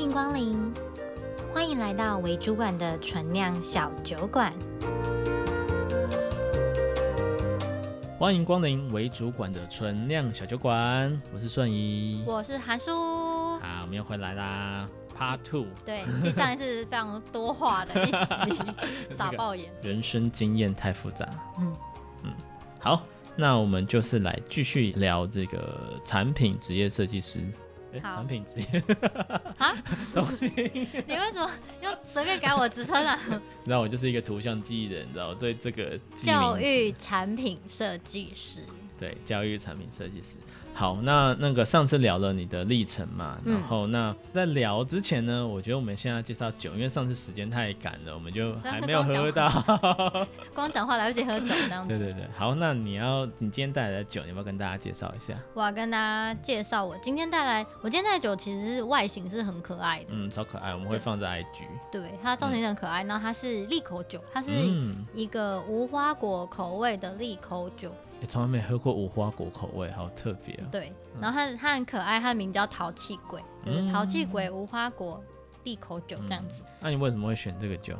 [0.00, 0.72] 迎光临，
[1.52, 4.50] 欢迎来到为主管的纯酿小酒馆。
[8.18, 12.90] 欢迎光临为主管的纯酿小酒馆，我是顺仪，我是韩叔。
[13.58, 15.66] 好，我们又回来啦，Part Two。
[15.84, 18.58] 对，这上一次非常多话的一集，
[19.14, 19.70] 傻爆眼。
[19.82, 21.28] 人生经验太复杂。
[21.58, 21.76] 嗯
[22.24, 22.32] 嗯，
[22.78, 23.02] 好，
[23.36, 27.42] 那我们就是来继续聊这个产品职业设计师。
[27.98, 28.82] 好产品职业
[29.58, 29.74] 啊？
[30.14, 30.46] 东西？
[30.54, 31.50] 你为什么
[31.80, 33.18] 要随便改我职称啊？
[33.28, 38.60] 你知道我就是一个图像记忆的人，你知道我对这个教育产品设计师。
[38.98, 40.36] 对，教育产品设计师。
[40.72, 49.50] 好，那那个上次聊了你的历程嘛，然后那在聊之前呢，我觉得我们现在介绍酒，因为上次时间太赶了，我们就还没有喝到，
[50.54, 51.88] 光讲话 来不及喝酒这样子。
[51.88, 55.34] 对对对，好，那你要你今天带来的酒，你要不要跟大家介绍一下？
[55.52, 61.64] 我要跟大家介绍我今天带来，我今天带的酒其实是外形是很可爱的，嗯，超可爱，我们会放在 IG。
[61.92, 64.48] 对，对，它造型很可爱，然后它是利口酒，它是
[65.14, 67.92] 一个无花果口味的利口酒。
[68.22, 70.68] 你从来没喝过无花果口味，好特别哦。
[70.70, 75.22] 对，然后它它很可爱，它的名叫淘气鬼，就是淘气鬼无花果
[75.64, 76.62] 利口酒这样子。
[76.80, 77.94] 那、嗯啊、你为什么会选这个酒？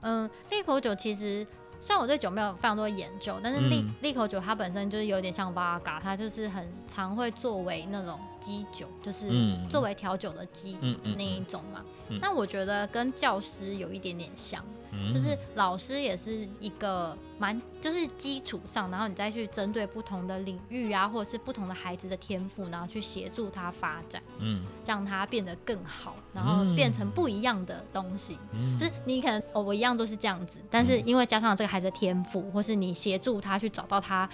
[0.00, 1.46] 嗯，利口酒其实
[1.80, 9.28] 虽然我对酒没有非常多研究，但是利、嗯、利口酒它本身就是有点像八嘎，它就是很常会作为那种基酒，就是
[9.68, 11.84] 作为调酒的基底的那一种嘛。
[12.20, 14.64] 那、嗯、我觉得跟教师有一点点像。
[15.12, 28.38] 就是老师也是一个蛮，就是基础上，然后你再去针对不同的领域啊，或者是不同的孩子的天赋，然后去协助他发展，嗯，让他变得更好，然后变成不一样的东西。
[28.52, 34.28] 嗯，就是你可能哦，我一样都是这样子，但是因为加上这个孩子的天赋，或是你协助他去找到他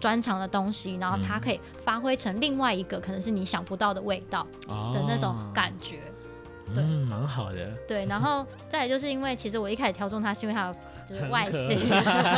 [0.00, 4.46] 专长的东西，然后他可以发挥成另外一个可能是你想不到的味道
[4.92, 6.00] 的那种感觉。
[6.74, 7.70] 对，蛮、嗯、好的。
[7.86, 10.74] 对，然后再来就是因为其实我一开始挑中它是因为它
[11.06, 11.78] 就是外形，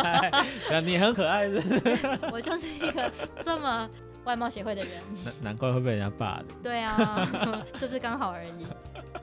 [0.84, 2.18] 你很可爱是不是？
[2.32, 3.10] 我就是一个
[3.44, 3.88] 这么
[4.24, 4.92] 外貌协会的人，
[5.24, 6.44] 难难怪会被人家霸的。
[6.62, 7.28] 对啊，
[7.78, 8.66] 是不是刚好而已？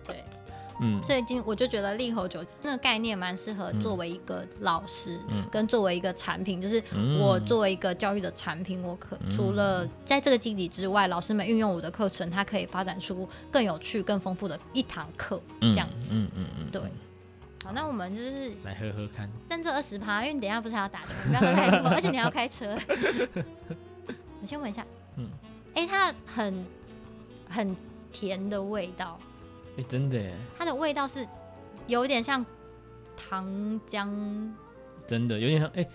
[0.08, 0.24] 对。
[0.82, 5.20] 嗯，所以今我就觉得利口酒那个概念蛮适合作为一个老师，
[5.50, 6.84] 跟作为一个产品，就是
[7.20, 16.14] 我作为一个教育的产品，我可除了在这个基底之外，老师们运用我的课程，它可以发展出更有趣、更丰富的一堂课，这样子。
[16.14, 16.82] 嗯嗯嗯，对。
[17.64, 19.30] 好，那我们就是来喝喝看。
[19.48, 22.78] 但这二十趴，因为你等一下不是还要打的，不要喝太多，而且你还要开车。
[24.42, 25.28] 我先闻一下，嗯，
[25.74, 26.66] 哎，它很
[27.50, 27.76] 很
[28.12, 29.18] 甜的味道。
[29.78, 30.34] 哎、欸，真的耶！
[30.58, 31.28] 它的味道是
[31.88, 32.46] 有点像
[33.16, 33.46] 糖
[33.86, 34.08] 浆，
[35.06, 35.88] 真的有点像哎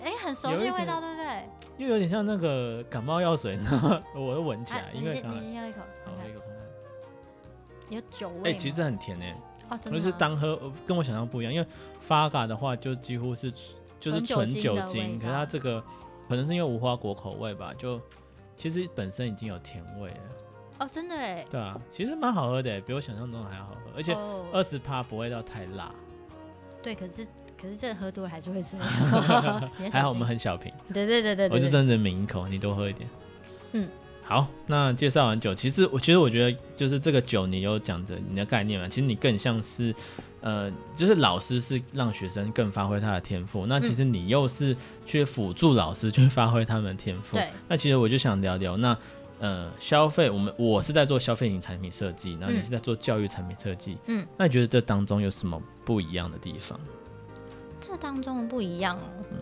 [0.00, 1.48] 哎、欸欸，很熟悉的味道，对不对？
[1.78, 3.58] 又有点像那个感冒药水，
[4.14, 8.50] 我都闻起来，因为你先喝一口，好，喝一口看看，有酒味。
[8.50, 9.36] 哎、欸，其实很甜哎，
[9.70, 9.98] 哦，真的。
[9.98, 11.66] 就是当喝跟我想象不一样，因为
[12.00, 13.50] 发嘎的话就几乎是
[13.98, 15.82] 就是纯酒精，可是它这个
[16.28, 18.00] 可能是因为无花果口味吧，就
[18.56, 20.20] 其实本身已经有甜味了。
[20.80, 24.16] 哦，真的哎，对啊，其实蛮好喝的，比我想象中的还要好喝，而且
[24.50, 25.92] 二十趴不会到太辣。
[26.82, 27.26] 对，可是
[27.60, 29.70] 可是这个喝多了还是会这样。
[29.92, 30.72] 还好我们很小瓶。
[30.94, 33.06] 对对对对，我是真的抿一口，你多喝一点。
[33.72, 33.86] 嗯，
[34.24, 39.94] 好，那介绍完酒，其实我其实我觉得就是这个酒，你有讲着你的概念嘛，其实你更像是
[40.40, 44.74] 呃，就是老师是让学生更发挥他的天赋，那其实你又是
[45.04, 47.36] 去辅助老师去发挥他们的天赋。
[47.36, 48.96] 对，那其实我就想聊聊那。
[49.40, 56.78] 呃，消费我们我是在做消费型产品设计，然后你是在做教育产品设计，嗯，那你觉得这当中有什么不一样的地方？
[57.80, 59.38] 这当中的不一样哦，嗯，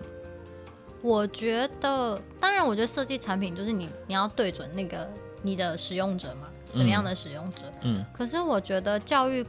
[1.02, 5.10] 我觉得，当然，我觉得设计产品就是你你要对准那个
[5.42, 9.44] 你的使用者嘛，什么样的使用者，嗯，可是我觉得教育，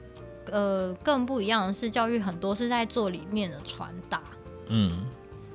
[0.52, 4.24] 呃，更不一样的是，教育很多是在做理念的传达，
[4.66, 5.06] 嗯。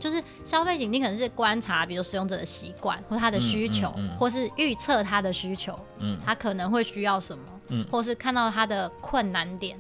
[0.05, 9.79] 就是消费型，你可能是观察，比如使用者的习惯或他的需求，嗯嗯嗯、或是预测他的需求，嗯，他可能会需要什么，嗯，或是看到他的困难点。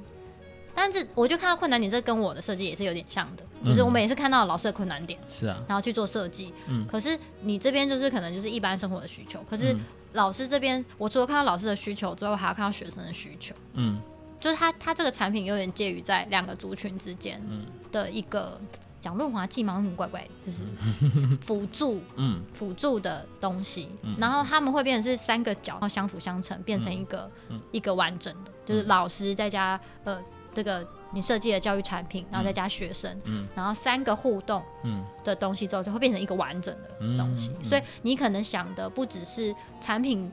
[0.74, 6.86] 但是我就看到困难点，这跟我的设计也是有点像的，嗯、就是我们也是看到老师的困难点，是啊，然后去做设计，嗯。
[6.86, 9.76] 可是你这边就是可能就是一般生活的需求，可是
[10.14, 14.00] 老师这边，我除了看到老师的需求之后，还要看到学生的需求，嗯，
[14.40, 17.66] 就是他他这个产品有点介于在两个族群之间，嗯。
[17.92, 18.58] 的一个。
[19.04, 19.74] 讲润滑剂吗？
[19.74, 20.62] 很怪怪，就是
[21.44, 30.18] 辅助，嗯，辅助的东西，嗯、然后他们会变成是三个角，然后相辅相成，变成一个、嗯、一个完整的，就是老师再加呃
[30.54, 37.52] 这个你设计的教育产品，然后再加学生，嗯，然后三个互动，嗯的东西之后，就会变成一个完整的东西。
[37.62, 40.32] 所以你可能想的不只是产品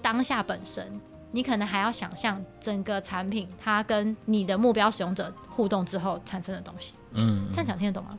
[0.00, 1.00] 当下本身。
[1.34, 6.94] 你可能还要想象整个产品它跟你的目标使用者互动之后产生的东西。
[7.10, 8.16] 嗯，这样讲听得懂吗？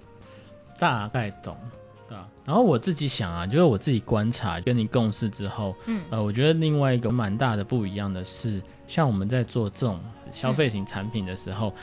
[0.77, 1.55] 大概懂。
[2.09, 9.97] 对啊，然后我自己想啊，就是我自己观察跟你共事之后，嗯，呃，我觉得另外一个蛮大的不一样的是，像我们在做这种
[10.33, 11.73] 消费型产品的时候，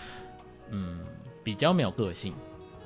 [0.69, 1.07] 嗯，嗯，
[1.43, 2.35] 比较没有个性。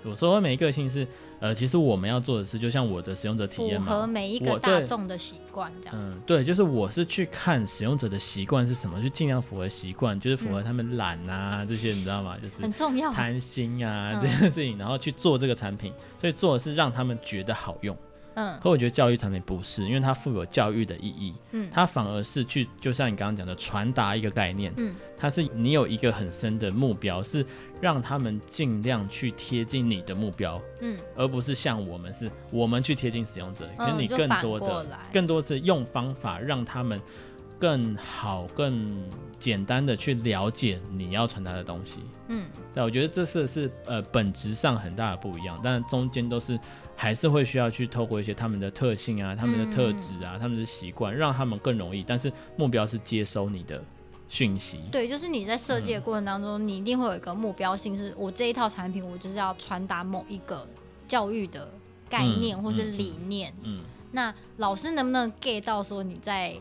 [0.06, 1.06] 我说没个性是，
[1.40, 5.96] 呃，其实我们要做的事，就像我的使用者体验嘛，符合每一个大众的习惯这样。
[5.98, 12.36] 嗯，对，就是我是去看使用者的习惯是什么，就尽量符合习惯，就是符合他们懒啊、嗯、这些，你知道吗？
[12.38, 17.96] 就是很重要，贪心啊这件事情，然后去做这个产品，所以做的是让他们觉得好用。
[18.36, 21.34] 嗯，可我觉得教育产品不是，因为它富有教育的意义。
[21.52, 24.70] 嗯，它反而是去，就像你刚刚讲的，传达一个概念。
[24.76, 27.44] 嗯，它是你有一个很深的目标，是
[27.80, 30.60] 让他们尽量去贴近你的目标。
[30.82, 37.00] 嗯，而不是像我们是，我们去贴近使用者，可是你更多的，更多是用方法让他们
[37.58, 39.02] 更好、更
[39.38, 42.00] 简单的去了解你要传达的东西。
[42.28, 42.44] 嗯，
[42.74, 46.60] 对，我觉得这是是呃本质上很大的不一样，但中间都是。
[46.96, 52.02] 还是会需要去透过一些他们的特性啊、他们的特质啊、嗯、他们的习惯，让他们更容易。
[52.02, 53.84] 但是目标是接收你的
[54.28, 54.80] 讯息。
[54.90, 60.66] 对，就是你在设计的过程当中，嗯、你一定会有一个目标性，是我这一套产品，我就是要传达某一个
[61.06, 61.68] 教育的
[62.08, 63.52] 概念或是理念。
[63.62, 63.76] 嗯。
[63.76, 66.56] 嗯嗯那老师能不能 get 到说你在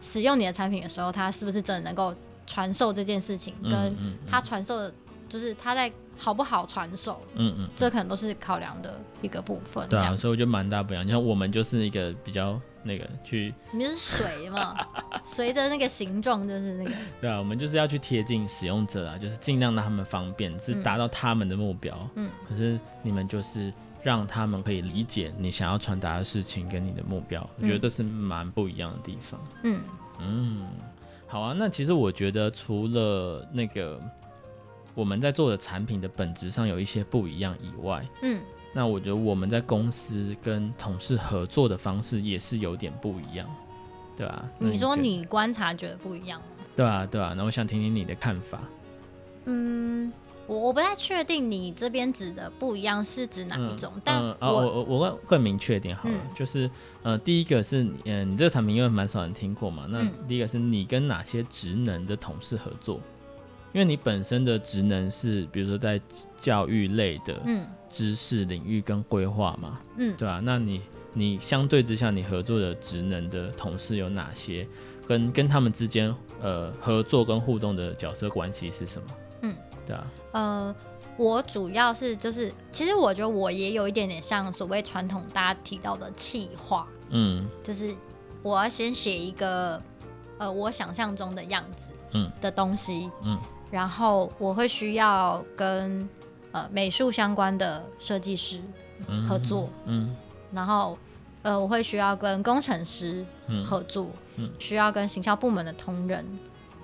[0.00, 2.12] 使用你的产品的时候，他是不是真的能够
[2.46, 3.54] 传授这件事情？
[3.62, 3.94] 跟
[4.26, 4.92] 他传授的，
[5.28, 5.92] 就是他在。
[6.22, 7.18] 好不好传授？
[7.34, 9.88] 嗯嗯，这可能都是考量的一个部分。
[9.88, 11.06] 对啊，所以我觉得蛮大不一样。
[11.06, 14.76] 你看，我们就是一个比较那个去，你们是水嘛，
[15.24, 16.90] 随着那个形状就是那个。
[17.22, 21.96] 对啊，我们就是要去贴近使用者啊，就是尽量让他们方便，是达到他们的目标。
[22.16, 29.40] 嗯，可是你们就是让他们可以理解你想要传达的事情跟你的目标，我觉得这是蛮不一样的地方。
[29.62, 29.80] 嗯
[30.20, 30.66] 嗯，
[31.26, 31.54] 好啊。
[31.58, 33.98] 那其实我觉得除了那个。
[34.94, 38.40] 我们在做的产品的本质上有一些不一样以外，嗯，
[38.72, 43.48] 那我觉得我们在公司跟同事合作的方式也是有点不一样，
[44.16, 44.48] 对吧？
[44.58, 46.46] 你说你观察觉得不一样吗？
[46.76, 48.60] 对啊，对啊，那我想听听你的看法。
[49.44, 50.12] 嗯，
[50.46, 56.70] 我我不太确定你这边指的不一样是指哪一种，嗯、但我、嗯、我我我更明确一点好了，嗯、就是
[57.02, 63.00] 呃，第一个是嗯、呃，你这个产品因为蛮少人听过嘛，那第一个是你跟哪些职能的同事合作？
[63.72, 66.00] 因为你本身的职能是，比如说在
[66.36, 67.40] 教育类的
[67.88, 70.82] 知识领域跟规划嘛，嗯，对啊，那你
[71.12, 74.66] 你相对之下，你合作的职能的同事有哪些？
[75.06, 79.08] 跟跟他们之间呃合作跟互动的角色关系是什么？
[79.42, 80.76] 嗯，对啊，呃，
[81.16, 87.92] 我主要是就是，其实我觉得我也有一点点像所谓传统大家提到的企划，嗯，就是
[88.42, 89.82] 我要先写一个
[90.38, 92.30] 呃我想象中的样子，嗯。
[92.40, 93.36] 的东西，嗯。
[93.70, 96.08] 然后我会需要跟
[96.52, 98.60] 呃美术相关的设计师
[99.28, 100.16] 合作，嗯，嗯
[100.52, 100.98] 然后
[101.42, 103.24] 呃我会需要跟工程师
[103.64, 106.24] 合作，嗯，嗯需要跟行销部门的同仁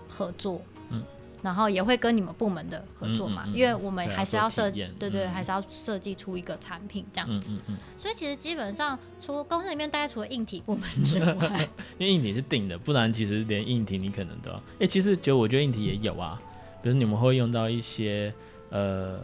[0.08, 0.60] 合作，
[0.90, 1.02] 嗯，
[1.42, 7.50] 然后也会跟你们部门的合作嘛，因为我们还是要设计，对对，还是要设计出一个产品这样子，
[7.98, 11.68] 所以其实基本上除公司里面大概除了硬体部门之外，
[11.98, 16.40] 因为硬体是定的，不然其实连硬体你可能都要，哎，其实就我觉得硬体也有啊。
[16.86, 18.32] 比如你们会用到一些，
[18.70, 19.18] 呃，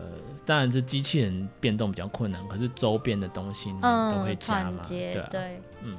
[0.44, 5.96] 当然是机器人变动比较困难，可是周边的东西你们都会加嘛，对啊，对，嗯，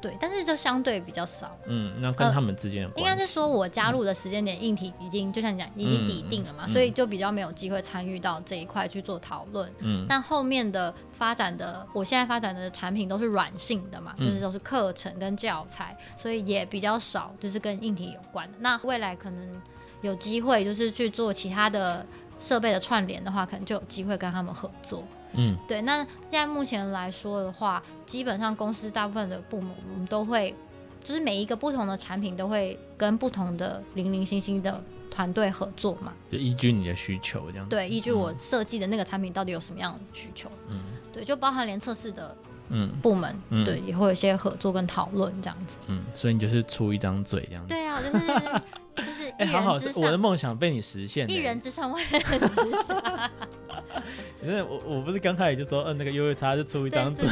[0.00, 19.60] 对，但是就相对比较少，嗯，那跟他们之间应该是说我加入的时间点，硬体已经，嗯，就像你讲，已经底定了嘛，嗯，所以就比较没有机会参与到这一块去做讨论，嗯，但后面的发展的，我现在发展的产品都是软性的嘛，就是都是课程跟教材，所以也比较少，就是跟硬体有关的，那未来可能。
[20.02, 22.04] 有机会就是去做其他的
[22.38, 25.02] 设备的串联的话，可能就有机会跟他们合作。
[25.32, 25.82] 嗯，对。
[25.82, 30.54] 那现在目前来说的话，基本上公司大部分的部门，我们都会，
[31.02, 36.12] 就是每一个不同的产品都会跟不同的零零星星的团队合作嘛。
[36.30, 37.70] 就依据你的需求这样子。
[37.70, 40.50] 对，依据我设计的那个产品到底有什么样的需求。
[40.68, 40.80] 嗯，
[41.12, 42.34] 对，就包含连测试的
[42.70, 45.76] 嗯部门，嗯，对，也会有一些合作跟讨论这样子。
[45.88, 47.68] 嗯，所以你就是出一张嘴这样子。
[47.68, 48.62] 对啊，我就是。
[48.96, 51.28] 就是哎，好好，我的梦想被你实现。
[51.30, 53.30] 一人之上，万人之下。
[54.42, 57.28] 因为我我不是刚开始就说，嗯，那个优惠差就出一张嘴。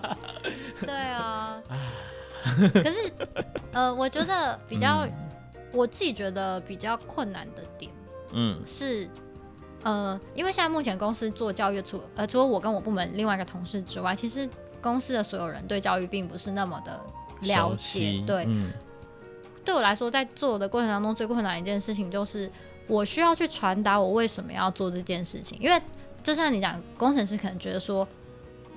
[0.80, 1.60] 对啊。
[2.72, 3.12] 可是，
[3.72, 5.06] 呃，我觉得比较，
[5.72, 7.90] 我自己觉得比较困难的点，
[8.32, 9.08] 嗯，是，
[9.82, 14.48] 呃，因为现在目前公司做教育，除呃除了我跟我部门另外一个同事之外，其实
[14.80, 16.98] 公司的所有人对教育并不是那么的
[17.42, 18.46] 了解，对。
[19.68, 22.50] 对我来说，在做的过程当中最困难的一件事情就是，
[22.86, 25.58] 我需要去传达我为什么要做这件事情。
[25.60, 25.78] 因为
[26.22, 28.08] 就像你讲，工程师可能觉得说，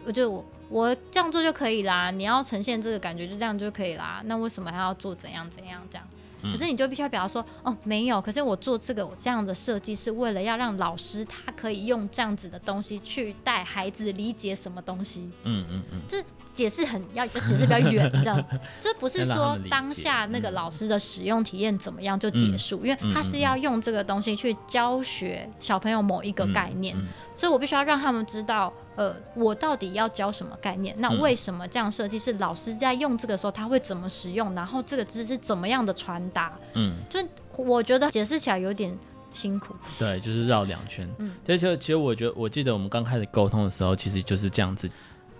[0.04, 6.06] 我就我我这样做就可以啦，你要呈现这个感觉就这样就可以啦，那为什么还要做怎样怎样这样？
[6.44, 8.20] 可是你就必须要表达说，哦，没有。
[8.20, 15.32] 可是我做这个我这样的设计是为了要让老师他可以用这样子的东西去带孩子理解什么东西。
[15.44, 16.02] 嗯嗯嗯。
[16.06, 16.22] 这
[16.54, 18.46] 解释很要解释比较远， 这样。
[18.80, 26.96] 这不是说当下那个老师的使用体验怎么样就结束，因为他是要用这个东西去教学小朋友某一个概念，
[27.36, 28.72] 所以我必须要让他们知道。
[28.98, 30.94] 呃，我到底要教什么概念？
[31.00, 32.20] 那为什么这样设计？
[32.20, 34.54] 是老师在用这个时候他会怎么使用？
[34.54, 36.52] 然后这个知识怎么样的传达？
[36.74, 37.20] 嗯，就
[37.56, 38.96] 我觉得解释起来有点
[39.34, 39.74] 辛苦。
[39.98, 41.10] 对，就是绕两圈。
[41.20, 44.92] 嗯，其实其实我觉得，我记得我们刚开始沟通的时候，其实就是这样子。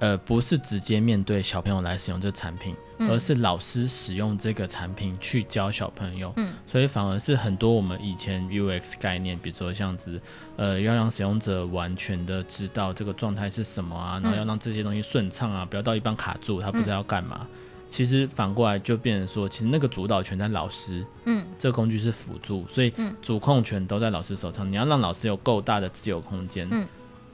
[0.02, 6.34] 呃，不是直接面对小朋友来使用这个产品，嗯、而是老师使用这个产品去教小朋友。
[6.38, 10.20] 嗯，所以反而是很多我们以前 UX 概念，比如说像子，
[10.58, 17.42] 呃，要让使用者完全的知道这个状态是什么啊，然后要让这些东西顺畅啊，不要到一半卡住，他不知道要干嘛。
[17.42, 17.48] 嗯、
[17.88, 21.06] 其实反过来就变成说，其实那个主导权在老师。
[21.26, 22.92] 嗯，这个工具是辅助，所以
[23.22, 24.68] 主控权都在老师手上。
[24.68, 26.68] 你要让老师有够大的自由空间。
[26.72, 26.88] 嗯。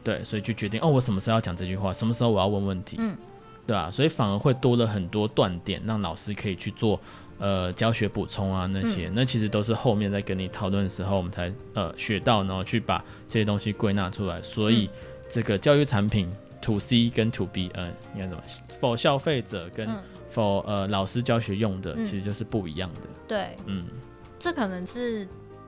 [0.07, 3.17] 对，所以就决定哦，我什么时候要讲这句话，什么时候我要问问题，嗯，
[3.65, 3.91] 对吧？
[3.91, 6.97] 所以反而会多了很多断点，让老师可以去做
[7.39, 14.41] 呃教学补充啊那些，嗯、那其实都是后面在跟你讨论的时候，我们才呃学到，然后去把这些东西归纳出来。
[14.41, 14.89] 所以
[15.27, 18.41] 这个教育产品 to C 跟 to B，呃，应该怎么
[18.79, 19.89] ？for 消费者跟
[20.33, 23.09] for 呃老师教学用的，其实就是不一样的。
[23.27, 23.85] 对，嗯，
[24.39, 25.27] 这可能是。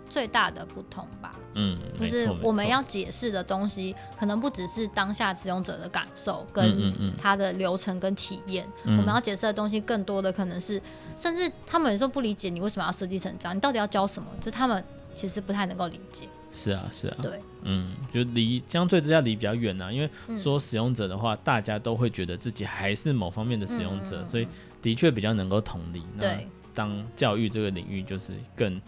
[0.09, 8.95] 最大的不同吧，嗯，就是我们要解释的东西，可能不只是当下使用者的感受跟他的流程跟体验，嗯。
[8.95, 10.81] 嗯嗯，我们要解释的东西更多的可能是，
[11.15, 16.27] 甚至他们有时候不理解你为什么要设计成这样，你到底要教什么，就他们其实不太能够理解。
[16.51, 24.47] 是啊，是啊，对，嗯，就离相对之下离比较远啊，因为说使用者的话，大家都会觉得自己还是某方面的使用者，嗯嗯嗯，所以
[24.81, 26.01] 的确比较能够同理。
[26.19, 28.81] 对，当教育这个领域就是更。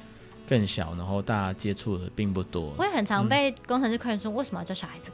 [0.51, 2.73] 更小，然后大家接触的并不多。
[2.77, 5.09] 我也很常被工程师客人说，为什么要教小孩这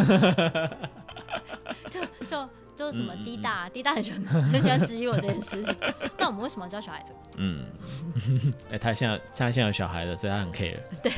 [0.00, 0.78] 个？
[1.90, 5.76] 就就就什么 D 大 D 大很喜欢 很喜欢质疑我这件事情。
[6.18, 7.18] 那我们为什么要教小孩这个？
[7.36, 7.66] 嗯，
[8.68, 10.78] 哎、欸，他现在他现在有小孩了，所以他很 care。
[11.02, 11.12] 对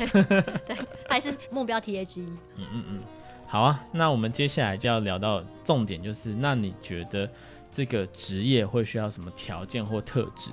[0.66, 0.76] 对，
[1.08, 2.22] 还是目标 T A G。
[2.56, 3.00] 嗯嗯嗯，
[3.46, 7.30] 好啊，那我们接下来就要聊到重点，就是那你觉得
[7.70, 10.50] 这个职业会需要什么条件或特质？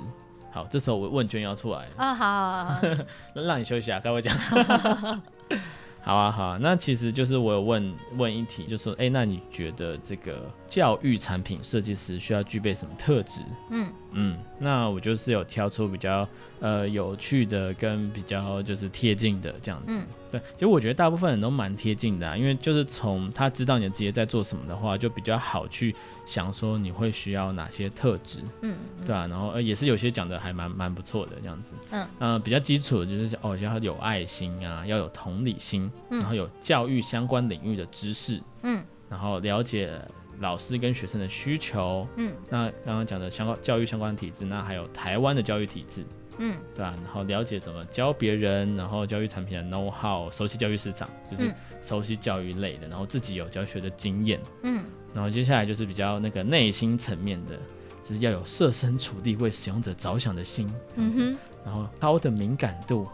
[0.57, 2.81] 好，这时候我问卷要出来啊，好，好，好，
[3.35, 4.35] 那让你休息啊，跟我讲。
[6.01, 13.41] 好啊，好啊，那其实就是我有问问一题，就是说，哎、欸，那你觉得这个教育产品设计师需要具备什么特质？
[13.71, 16.27] 嗯嗯，那我就是有挑出比较
[16.59, 19.93] 呃有趣的跟比较就是贴近的这样子。
[19.95, 25.93] 嗯、对，其实我觉得大部分人都蛮贴近的、啊，因为就是从他知道你的职业在做什么的话，就比较好去
[26.25, 28.39] 想说你会需要哪些特质。
[28.61, 31.73] 嗯，对啊，然后呃也是有些讲的还蛮蛮不错的这样子。
[31.91, 35.91] 嗯，呃比较基础的就是哦要有爱心啊，要有同理心。
[36.09, 39.91] 然后有教育相关领域的知识，嗯，然后了解
[40.39, 46.03] 老师跟学生的需求，嗯，那刚刚讲的相关教育相关的体制，那还有台湾的教育体制，
[46.37, 46.93] 嗯，对吧？
[47.03, 51.51] 然后了解怎么教别人，然后教育产品的 know how，熟悉教育市场，就是
[51.81, 57.57] 熟悉教育类的，然后自己有教学的经验，嗯，然后接下来就是比较那个内心层面的，
[58.03, 63.07] 就是要有设身处地为使用者着想的心，嗯哼，然后高的敏感度。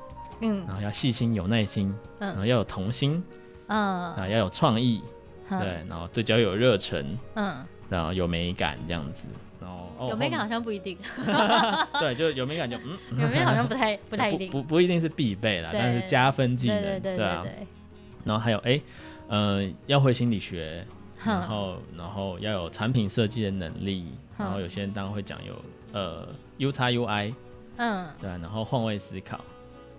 [0.46, 3.24] 嗯，然后要细心有耐心，嗯，然后要有童心，
[3.68, 5.02] 嗯，啊，要有创意，
[5.60, 9.28] 对，然后对教育有热忱，嗯，然后有美感这样子，
[9.62, 10.98] 然后有美感好像不一定，
[12.00, 17.44] 对，就有美感就嗯， 有美感好像不太 不太一定，不不一定是必备啦，但是加分技能，对啊，
[18.24, 18.80] 然后还有哎，
[19.28, 20.86] 呃，要会心理学，
[21.26, 24.08] 然后然后要有产品设计的能力，
[24.38, 25.54] 然后有些人当然会讲有
[25.94, 27.34] 呃 U 叉 UI，
[27.78, 29.40] 嗯，对，然后换位思考。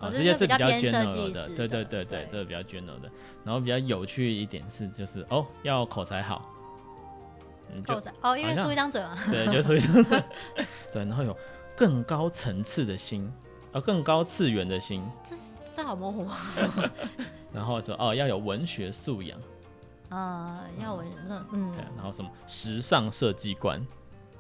[0.05, 3.11] 哦，这些是比较 general 的，对对对对，这个比较 general 的。
[3.45, 6.51] 然后比较有趣一点是，就是哦，要口才好。
[7.87, 9.17] 口才哦，因为出一张嘴嘛。
[9.31, 10.23] 对，就出一张嘴。
[10.93, 11.37] 对，然后有
[11.77, 13.33] 更高层次的心，
[13.73, 15.03] 呃，更高次元的心。
[15.29, 15.37] 这
[15.77, 16.27] 这好模糊。
[17.53, 19.39] 然后就哦，要有文学素养。
[20.11, 21.73] 啊，要文那嗯。
[21.73, 23.85] 对，然后什么时尚设计观。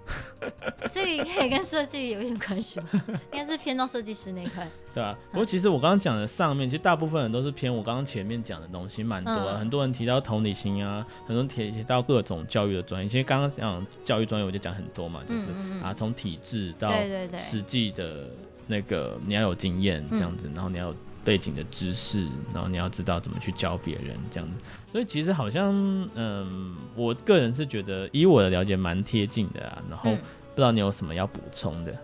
[0.93, 2.87] 这个可以跟设计有一点关系吗？
[3.33, 4.69] 应该是偏到设计师那块。
[4.95, 9.57] 对啊，不过其实我刚刚讲的上面，其实大部分人都是偏我刚刚前面讲的东西，蛮多的。
[9.57, 13.09] 嗯、很多人提到同理心啊，很多人提提到各种教育的专业。
[13.09, 16.93] 其实刚刚讲教育专业，我就讲很多嘛，就是嗯嗯嗯啊，从体制到
[17.39, 18.29] 实际的
[18.67, 24.55] 那个你要有经验这样子，嗯、然后你要有背景的知识，然后你要知道怎么去教别人这样子。
[24.93, 25.73] 所以其实好像，
[26.15, 29.83] 嗯，我个人是觉得以我的了解蛮贴近的啊。
[29.89, 31.97] 然后不知道你有什么要补充的？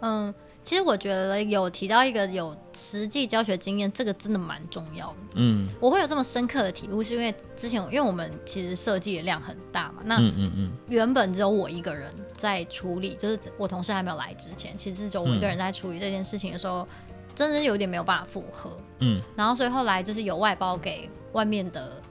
[0.00, 0.34] 嗯。
[0.62, 5.16] 其实我觉得有提到一个有实际教学经验，这个真的蛮重要的。
[5.36, 18.76] 嗯，我会有这么深刻的体悟，是因为之前因为我们其实设计的量很大嘛，那嗯嗯原本只有我一个人在处理，就是我同事还没有来之前，其实只有我一个人在处理这件事情的时候，嗯、真的是有点没有办法负荷。
[18.98, 22.02] 嗯，然后所以后来就是有外包给外面的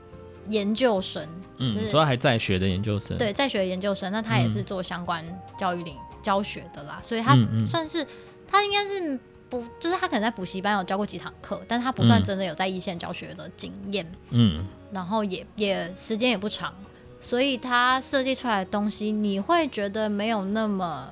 [0.48, 1.27] 研究生，
[1.58, 5.25] 嗯，就是主要还在学的研究生，对，在学的研究生，那他也是做相关
[5.58, 7.36] 教育领教学的啦，所以他
[7.70, 8.08] 算是。
[8.48, 14.05] 他应该是不，就是他可能在补习班有教过几堂课，但他不算真的有在一线教学的经验。
[14.29, 16.72] 嗯，然后也也时间也不长，
[17.20, 21.12] 所以他设计出来的东西，你会觉得没有那么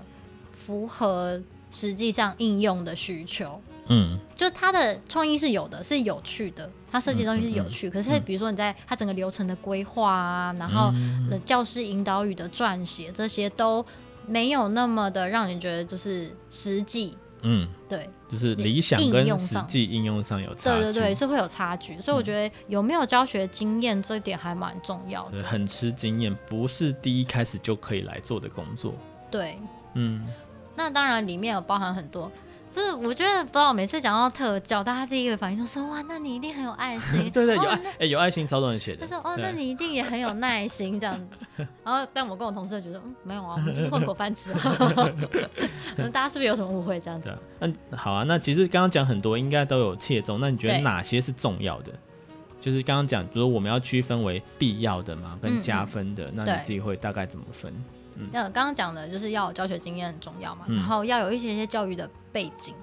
[0.53, 1.41] 符合
[1.71, 3.59] 实际上应用的需求。
[3.87, 7.87] 嗯，就他的创意是有的，是有趣的，他设计的东西是有趣。
[7.87, 10.93] 嗯嗯嗯、可是比如说你在他整个流程的规划啊，然后
[11.45, 13.85] 教师引导语的撰写，这些都
[14.25, 17.17] 没有那么的让你觉得就是实际。
[17.45, 28.93] 嗯，对，就是理想跟实际应用上有差距，对对对，是会有差距，所以我觉得有没有教学经验这一点还蛮重要的，很吃经验，不是第一开始就可以来做的工作。
[29.29, 29.59] 对，
[29.95, 30.25] 嗯，
[30.73, 32.31] 那当然里面有包含很多。
[32.75, 37.29] 就是我觉得不知道，每次讲到特教，大家第一个反应都说：“哇，那你一定很有爱心。
[37.31, 39.05] ”对对，有爱，哎，有爱心，超多人写的。
[39.05, 41.27] 他说：“哦，那你一定也很有耐心，这样子。
[41.85, 44.51] ”然后，但我跟我同事觉得：“嗯，没有啊，我们就是混口饭吃。
[44.57, 46.99] ”啊大家是不是有什么误会？
[46.99, 47.31] 这样子？
[47.59, 48.23] 嗯，好啊。
[48.23, 50.39] 那其实刚刚讲很多，应该都有切中。
[50.39, 51.91] 那你觉得哪些是重要的？
[52.59, 57.71] 就是刚刚讲，比如我们要区分为必要的嘛，跟加分的，那你自己会大概怎么分？
[58.31, 62.73] 那刚刚讲的就是要有教学经验很重要嘛，嗯、然后要有一些些教育的背景，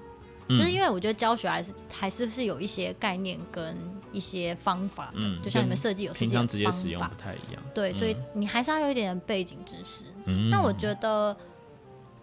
[0.47, 3.77] 嗯、就是因为我觉得教学还是还是是有一些概念跟
[4.11, 10.05] 一些方法的，嗯、就像你们设计有设计的方法，平常直接使用不太一样，对，嗯、所以你还是要有一点背景知识。
[10.25, 11.35] 嗯、那我觉得。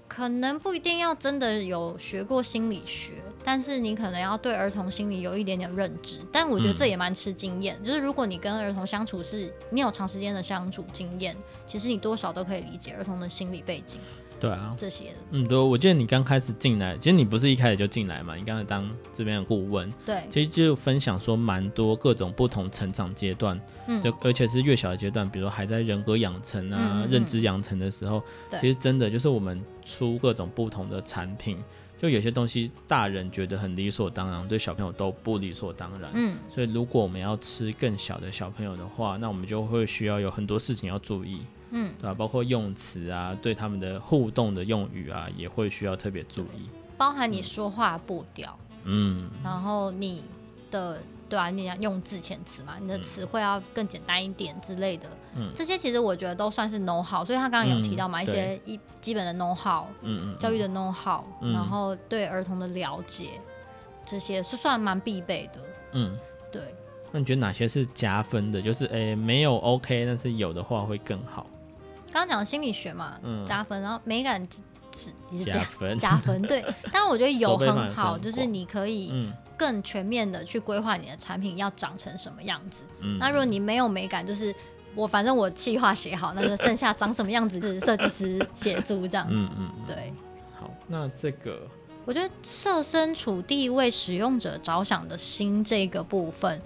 [0.09, 3.13] 可能不一定要真的有学过心理学，
[3.45, 6.19] 但是你可能要对儿童心理有一点点认知。
[6.33, 14.01] 但我觉得这也蛮吃经验，嗯、就是如果你跟儿童相处是，你有长时间的相处经验，其实你多少都可以理解儿童的心理背景。
[14.41, 15.07] 对啊，这些。
[15.11, 27.11] 的，嗯，对，我记得你刚开始进来，其实你不是一开始就进来嘛，你刚才当这边的顾问，对，其实就分享说蛮多各种不同成长阶段，嗯，就而且是越小的阶段，比如说还在人格养成啊、嗯嗯嗯。
[27.11, 28.61] 认知养成的时候，对。
[28.61, 31.59] 其实真的就是我们出各种不同的产品，
[32.01, 41.41] 就有些东西大人觉得很理所当然，对小朋友都不理所当然，嗯，所以如果我们要吃更小的小朋友的话，那我们就会需要有很多事情要注意。
[41.71, 42.15] 嗯，对吧？
[42.15, 46.69] 包括用词啊，对他们的互动的用语啊，也会需要特别注意。
[46.97, 50.25] 包含你说话步调，嗯，然后你
[50.71, 55.07] 的对啊，你要用字遣词嘛，你的词汇要更简单一点之类的。
[55.37, 57.25] 嗯，这些其实我觉得都算是 know how。
[57.25, 63.41] 所以他刚刚有提到嘛，嗯、一些一基本的 know how，嗯嗯，教育的 know how，嗯、然后对儿童的了解，
[64.07, 65.61] 这些是算蛮必备的。
[65.93, 66.19] 嗯，
[66.51, 66.63] 对。
[67.13, 68.61] 那你觉得哪些是加分的？
[68.61, 71.47] 就是诶、欸，没有 OK，但是有的话会更好。
[72.13, 74.47] 刚刚讲心理学嘛，嗯、加分，然后美感
[74.91, 76.65] 是是加，加分，加分对。
[76.93, 82.83] 但是我觉得有很好，就是你可以更全面的去规划你的产品要长成什么样子。
[83.01, 84.55] 嗯、那如果你没有美感，就是
[84.95, 89.35] 我反正我计划写好，那就剩下长什么样子就是设计师协助这样子。
[89.35, 90.13] 嗯嗯，对。
[90.59, 91.69] 好，那这个
[92.05, 96.61] 我觉得设身处地为使用者着想的心这个部分。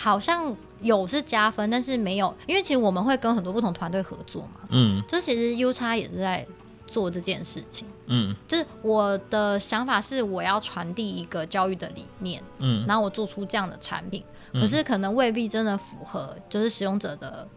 [0.00, 4.60] 好像有是加分，但是没有，因为其实我们会跟很多不同团队合作嘛。
[4.68, 6.46] 嗯，就其实 U 叉也是在
[6.86, 7.88] 做这件事情。
[8.06, 12.40] 嗯，就是我的想法是我要传递一个教育的理念。
[12.58, 17.48] 嗯，然后我做出这样的产品，可是可能未必真的符合就是使用者的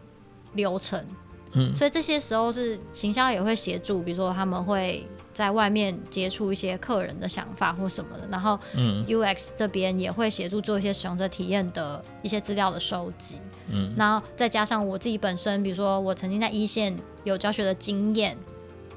[0.54, 1.00] 流程。
[1.52, 5.06] 嗯，所以这些时候是行销也会协助，比如说他们会。
[5.32, 8.58] 在外面接触一些客人的想法或什么的，然后
[9.08, 18.36] UX 这边也会协助做一些使用者体验的一些资料的收集，嗯，然后再加上我自己本身，比如说我曾经在一线有教学的经验，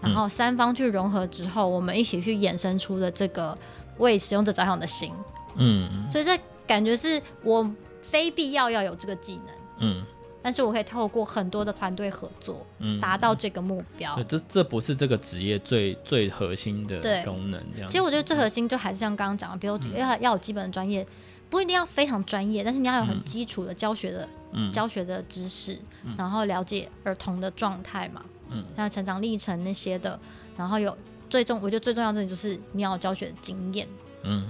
[0.02, 3.58] 然后三方去融合之后，我们一起去衍生出的这个
[3.98, 5.12] 为使用者着想的心，
[5.56, 7.70] 嗯，所以这感觉是我
[8.02, 10.06] 非必要要有这个技能，嗯。
[10.46, 14.14] 但是我可以透过很多的团队合作，嗯，达到这个目标。
[14.14, 17.60] 对，这这不是这个职业最最核心的功能。
[17.74, 21.04] 这样其实我觉得最核心就还是像刚刚讲的，比如要要有基本的专业，
[21.50, 25.80] 不一定要非常专业，但是你要有很基础的教学的，嗯，教学的知识，
[26.16, 30.20] 然后了解儿童的状态嘛，嗯，那成长历程那些的，
[30.56, 30.96] 然后有
[31.28, 33.88] 最重，我觉得最重要的就是你要有教学的经验。
[34.22, 34.46] 嗯，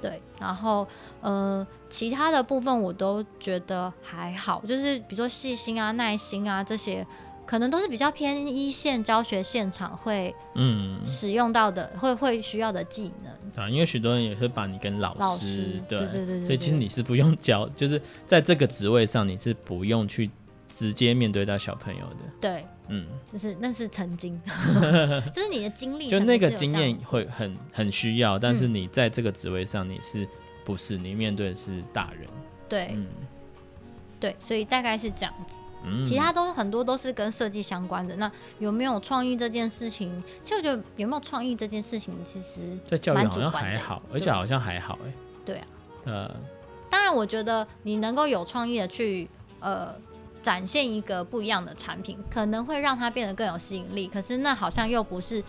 [0.00, 0.20] 对。
[0.38, 0.86] 然后
[1.20, 7.06] 呃，其他的部分我都觉得还好，就是比如说细心啊、耐心啊这些。
[7.46, 20.30] 可能都是比较偏一线教学现场会嗯使用到的，嗯、会会需要的技能啊，因为许多人也会把你跟老师，老师对，对对对，所以其实你是不用教，就是在这个职位上你是不用去
[20.68, 22.24] 直接面对到小朋友的。
[22.40, 24.40] 对，嗯，就是那是曾经，
[25.32, 30.26] 就是你的经历，就那个经验会很很需要，但是你在这个职位上你是
[30.64, 32.28] 不是你面对的是大人？
[32.68, 33.06] 对，嗯，
[34.18, 35.54] 对，所以大概是这样子。
[35.82, 38.14] 嗯其他都很多都是跟设计相关的。
[38.16, 40.22] 那有没有创意这件事情？
[40.42, 45.12] 其实我觉得有没有创意这件事情，其实在教育好像还好，而且好像还好哎。
[45.42, 45.66] 对啊。
[46.04, 46.36] 呃，
[46.90, 49.26] 当然，我觉得你能够有创意的去
[49.60, 49.94] 呃
[50.42, 54.06] 展现一个不一样的产品，可能会让它变得更有吸引力。
[54.06, 55.42] 可是那好像又不是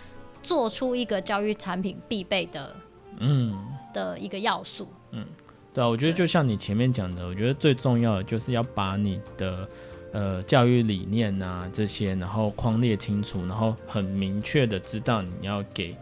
[0.43, 2.75] 做出一个教育产品必备的
[3.17, 3.57] 嗯
[3.93, 4.87] 的一个要素。
[5.11, 5.25] 嗯，
[5.73, 9.67] 对啊，我觉得就像你前面讲的，我觉得最重要的就是要把你的。
[10.13, 15.95] 呃，教育理念、啊、这些，然后框列清楚，然后很明确的知道你要给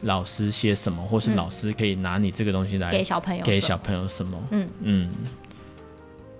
[0.00, 4.36] 老师些什么，或是老师可以拿你这个东西来给小朋友给小朋友什么。
[4.50, 5.14] 嗯嗯，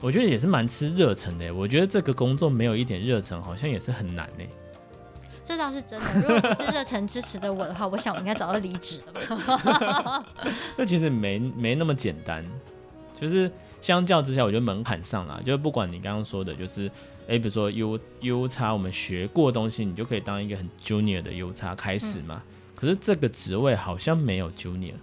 [0.05, 1.51] 我觉得也是蛮吃热忱的。
[1.55, 4.45] 我觉得这个工作没有一点热忱，好像也是很难呢。
[5.43, 6.07] 这倒是真的。
[6.17, 10.27] 如果不是热忱支持的我的话，我想我应该早就离职了吧。
[10.77, 12.45] 那其实没没那么简单，
[13.19, 13.51] 就是。
[13.81, 16.91] 相较之下，我觉得门槛上啦，就是不管你刚刚说的，就是，
[17.29, 22.43] 哎，比如说 U U 叉，我们学过东西，你就可以当一个很 Junior 的 U 叉开始嘛。
[22.47, 24.95] 嗯、可是这个职位好像没有 Junior，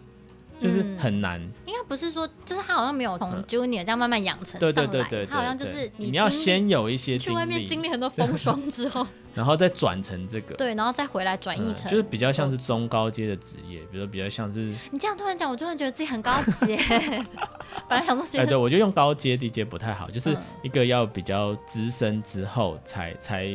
[0.62, 1.41] 就是很难。
[1.41, 9.06] 嗯、应该不是说，就是他好像没有从 Junior 这样慢慢养成上来，对对对对，他好像就是你，你要先有一些去外面经历很多风霜之后。
[9.34, 14.60] 然后再转成这个，对，然后再回来转译成、嗯，就是比较像是中高阶的职业，比如说比较像是。
[14.91, 16.76] 你这样突然讲，我突然觉得自己很高级。
[17.88, 23.47] 本来想说，哎，对，我觉得用高阶、低阶不太好，就是一个要比较资深之后才才。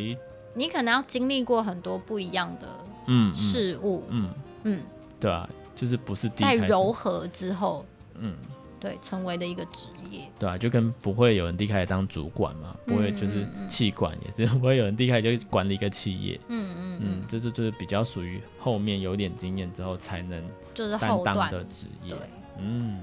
[0.54, 2.66] 你可能要经历过很多不一样的
[3.08, 4.30] 嗯事物，嗯
[4.62, 4.82] 嗯，
[5.20, 7.86] 对啊，就是不是在柔和之后，
[8.18, 8.34] 嗯。
[8.78, 22.18] 对，成为的一个职业，对啊，就跟不会有人第一开始当主管嘛，不会就是气管也是不会有人第一开始就管理一个企业，嗯嗯嗯，这就就是比较属于后面有点经验之后才能就是担当的职业，对，
[22.58, 23.02] 嗯，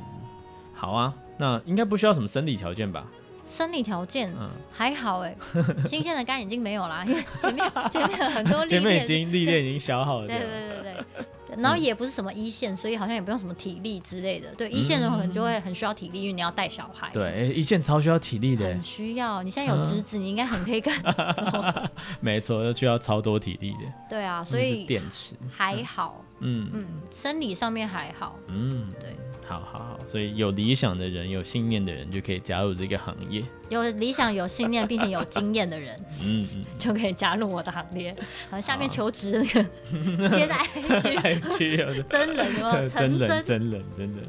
[0.76, 3.08] 好啊，那应该不需要什么生理条件吧？
[3.46, 5.36] 生理条件，嗯，还好哎，
[5.88, 11.26] 新鲜的肝已经没有啦，因 为前面 前面很多历练，前面已经历练已经消耗了，对对对对。
[11.56, 14.48] 然后也不是什么一线，所以好像也不用什么体力之类的。
[14.58, 17.12] 对，一线的话可能就会很需要体力，因为你要带小孩。
[17.14, 18.66] 对，一线超需要体力的。
[18.66, 21.90] 很需要，你现在有侄子，你应该很可以感受。
[22.22, 23.80] 没错，需要超多体力的。
[24.10, 26.26] 对啊，所以电池还好。
[26.40, 28.36] 嗯嗯，生理上面还好。
[28.48, 29.16] 嗯，对。
[29.60, 33.44] 好好好，所以有理想的人、有信念的人就可以加入这个行业。
[33.70, 38.16] 有理想、有信念并且有经验的人，嗯嗯，就可以加入我的行列。
[38.50, 42.72] 好，下面求职那个接在 IG， 真人吗？
[42.88, 44.22] 真人，真人，真的。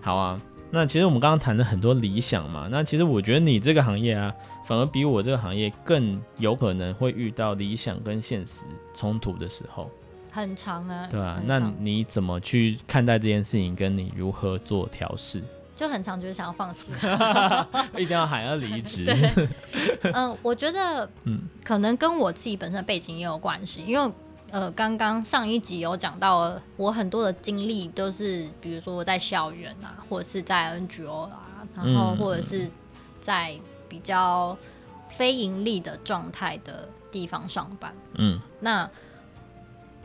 [0.00, 4.32] 好啊，那其实我们刚刚谈了很多理想嘛，那其实我觉得你这个行业啊，
[4.64, 9.90] 反而比我这个行业更有可能会遇到理想跟现实冲突的时候。
[10.30, 13.74] 很长啊，对啊，那你怎么去看待这件事情？
[13.74, 15.42] 跟你如何做调试？
[15.74, 16.92] 就很常觉得想要放弃，
[17.96, 19.04] 一定要喊要离职。
[19.04, 19.48] 对，
[20.12, 24.12] 嗯，我觉得，嗯，可能跟我自己本身的背景也有关系，因为，
[24.50, 32.70] 呃，刚刚上一集有讲到，我很多的经历都是，比如说我在校园啊，或者是在 NGO 啊，然后或者是
[33.22, 34.54] 在比较
[35.08, 38.88] 非盈利的状态的地方上班，嗯，那。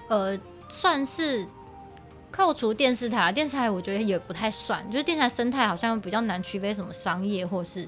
[0.08, 0.38] 呃，
[0.70, 1.46] 算是
[2.32, 7.88] 扣除电视台啊，电视台我觉得也不太算，就是电视台生态好像比较难区分什么商业或是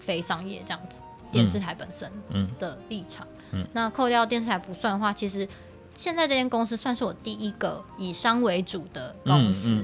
[0.00, 0.98] 非商业这样子。
[1.32, 2.10] 电视台本身
[2.58, 5.48] 的立场，嗯嗯、那扣掉电视台不算的话，其实
[5.92, 9.82] 现在这间公司算是我第一个以商为主的公司。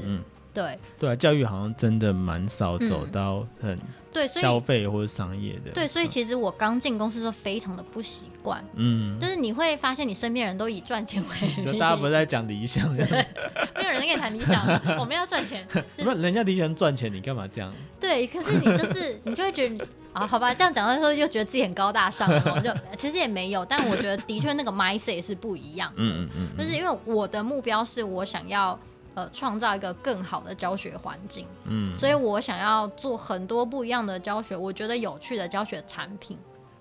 [0.52, 3.78] 对对啊，教育好像真的蛮少走到很。
[4.12, 5.70] 对，消费或者商业的。
[5.70, 8.60] 对，所以其实我刚进公司的时候非常的不习惯。
[8.74, 11.78] 嗯，就是你会发现你身边人都以赚钱为 主。
[11.78, 14.66] 大家不是在讲理想， 没有人跟你谈理想，
[14.98, 15.64] 我们要赚钱。
[15.96, 17.72] 不，人家理想赚钱，你干嘛这样？
[18.00, 22.28] 对，可是你就是你就会觉得啊，好吧，这样讲的时候又觉得自己很高大上，
[22.64, 25.94] 就其实也没有，但我觉得的确那个 mindset 是不一样的。
[25.98, 28.76] 嗯嗯嗯，就是因为我的目标是我想要。
[29.14, 36.38] 呃，创造一个更好的教学环境，嗯，所以我想要做很多不一样的教学，我觉得有趣的教学产品，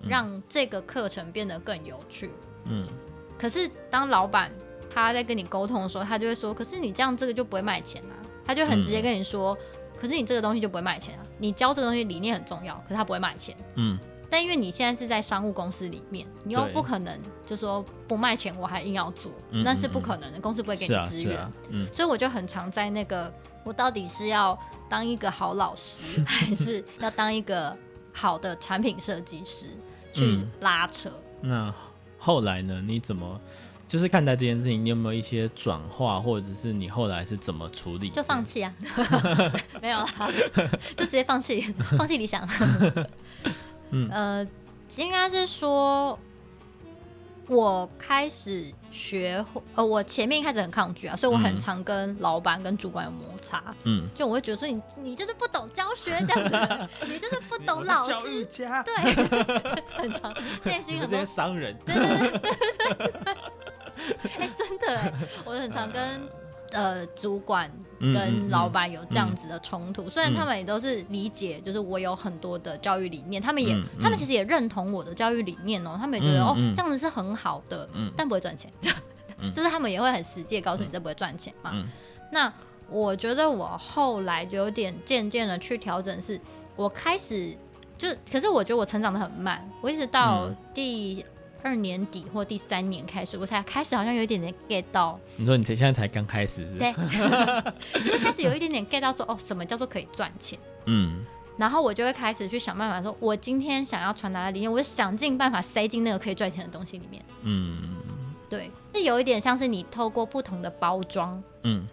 [0.08, 2.32] 让这个课程变得更有趣，
[2.65, 2.88] 嗯。
[3.38, 4.52] 可是当老板
[4.94, 8.13] 他在跟你沟通的时候，他就会说：“可是你这样这个就不会卖钱啊。”
[8.46, 9.58] 他就很直接跟你说
[9.96, 11.26] ：“嗯、可是你这个东西就不会卖钱啊。
[11.38, 13.98] 你教这个东西理念很重要，可是他不会卖钱。”嗯。
[14.30, 20.39] 但因为你现在是在商务公司里面，你又不可能就说不卖钱，我还硬要做，那是不可能的。
[20.39, 21.38] 公司不会给你资源。
[21.39, 27.76] 啊啊嗯、所以我就很常在那个，我到底是要当一个好老师， 还是要当一个
[28.13, 29.65] 好的产品设计师
[30.13, 31.10] 去拉扯？
[31.42, 31.74] 嗯、那
[32.18, 32.82] 后来呢？
[32.86, 33.39] 你怎么
[33.88, 34.86] 就是看待这件事情？
[34.86, 38.10] 你有没有一些转化，或者是你后来是怎么处理？
[38.10, 38.72] 就放弃啊？
[39.82, 40.30] 没有啦，
[40.96, 42.48] 就直接放弃，放弃理想。
[43.91, 44.47] 嗯、呃，
[44.95, 46.17] 应该是说，
[47.47, 53.63] 我开始学会，呃，我前面一开始很抗拒啊，所以我很常跟老板跟主管有摩擦。
[53.84, 58.12] 嗯，就我会觉得说你，你你就是不懂教学这样子， 你就是不懂老师。
[58.12, 58.84] 教育家。
[58.84, 58.95] 对，
[59.95, 61.78] 很常内心很多商人。
[61.86, 63.12] 对对对对对。
[64.38, 66.21] 哎、欸，真的，我很常跟。
[66.71, 78.71] 呃，主管跟老板有这样子的冲突，虽然他们也都是理解，就是我有很多的教育理念，嗯、他们也，嗯、他们其实也认同我的教育理念哦，他们也觉得、嗯、哦，这样子是很好的，嗯、但不会赚钱，
[79.39, 81.71] 嗯、 就是他们也会很实际告诉你这不会赚钱嘛。
[81.73, 81.88] 嗯、
[82.32, 82.53] 那
[82.89, 86.39] 我觉得我后来就有点渐渐的去调整，是
[86.75, 87.58] 我开始
[87.97, 91.25] 就，可是我觉得我成长的很慢，我一直到第。
[91.63, 95.19] 二年底或第三年开始，我才开始好像有一点点 get 到。
[95.36, 96.78] 你说你才现在才刚开始是？
[96.78, 96.93] 对，
[98.04, 100.58] 就是开始有一点点 get 到说，哦，什么叫做可以赚钱？
[100.86, 101.26] 嗯，
[101.58, 107.24] 然后我就会开始去想办法说，我今天想要传达的理念，我就想尽办法塞进那个可以赚钱的东西里面。
[107.43, 107.82] 嗯，
[108.50, 111.88] 对，是有一点像是你透过不同的包装，嗯。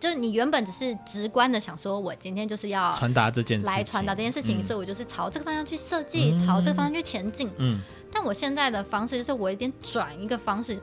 [0.00, 7.48] 就是你原本只是直观的想说，我今天就是要传达这件事，来传达这件事情，所以我就是朝这个方向去设计，朝这个方向去前进。
[7.56, 7.80] 嗯，
[8.14, 10.80] 但我现在的方式就是我有点转一个方式，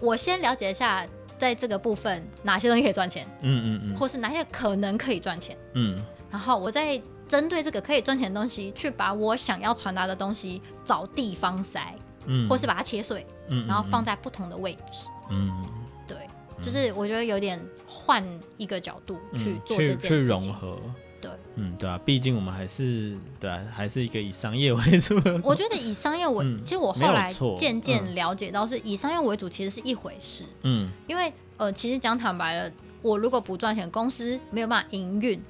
[0.00, 1.06] 我先了解一下，
[1.38, 11.94] 在这个部分哪些东西可以赚钱，嗯嗯嗯，或是哪些可能可以赚钱，嗯，然后我再针对这个可以赚钱的东西，去把我想要传达的东西找地方塞，
[12.26, 15.50] 嗯，或是把它切碎，嗯，然后放在不同的位置，嗯，
[16.08, 16.16] 对。
[16.60, 18.24] 就是我觉得有点换
[18.56, 20.78] 一个角度去做这件事情，嗯、去，去融合，
[21.22, 25.14] 对，嗯，对啊，毕竟我们还是对啊，还是一个以商业为主。
[25.42, 30.44] 我觉得以商业为，嗯、其实我后来渐渐了解到，是以商业为主其实是一回事。
[30.62, 35.40] 嗯，因为呃，其实讲坦白了，我如果不赚钱，公司没有办法营运，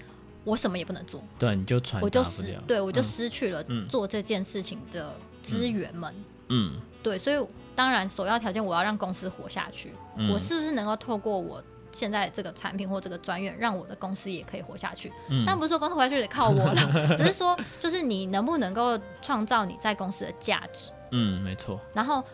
[0.44, 1.20] 我什么也不能做。
[1.38, 6.14] 对，你就传我就失，对我就失去了做这件事情的资源们。
[6.50, 7.37] 嗯，嗯对，所以。
[7.74, 9.92] 当然，首要条件我要让公司活下去。
[10.18, 15.12] 嗯、我是不是能够透过我现在这个产品或这个专业，让我的公司也可以活下去？
[15.28, 20.90] 嗯、但不是说公司活下去得靠我了， 只是说就是你能不能够创造你在公司的价值？
[21.11, 21.81] 嗯，没错。
[21.94, 22.24] 然后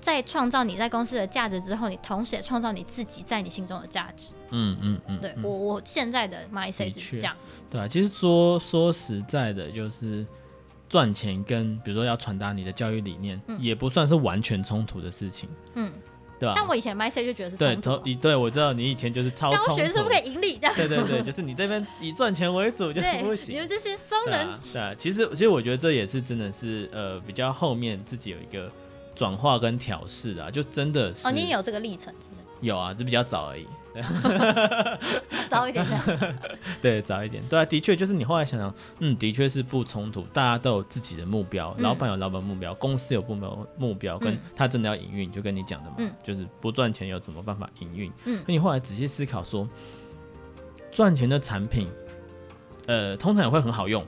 [0.00, 4.34] 在创造你在公司的价值之后，你同时也创造你自己在你心中的价值。
[4.50, 7.62] 嗯嗯嗯，对我我现在的 mindset 是这样子。
[7.70, 10.26] 对啊，其实说说实在的，就是。
[10.88, 15.88] 赚钱跟比如说要传达你的教育理念，嗯、也不算是完全冲突的事情，嗯，
[16.40, 16.54] 对吧？
[16.56, 18.02] 但我以前 mindset 就觉得是冲突、啊。
[18.20, 19.50] 对，我知道你以前就是超。
[19.50, 20.74] 教学是不可以盈利这样。
[20.74, 23.54] 对对对，就是你这边以赚钱为主 就是不行。
[23.54, 24.46] 你们这些商人。
[24.46, 28.72] 对啊，对啊，其实其实我觉得这也是真的是呃比较后面自己有一个
[29.14, 31.28] 转化跟调试的，就真的是。
[31.28, 32.40] 哦，你也有这个历程是不是？
[32.66, 33.66] 有啊，只比较早而已。
[35.50, 35.84] 早一点
[36.80, 48.12] 对，早一点，对啊，的确就是你后来想想，嗯，的确是不冲突，大家都有自己的目标，嗯、老板有老板目标，公司有部门目标，跟他真的要营运，就跟你讲的嘛，嗯、就是不赚钱有什么办法营运？
[48.26, 49.68] 嗯，那你后来仔细思考说，
[50.92, 51.88] 赚钱的产品，
[52.86, 54.04] 呃，通常也会很好用，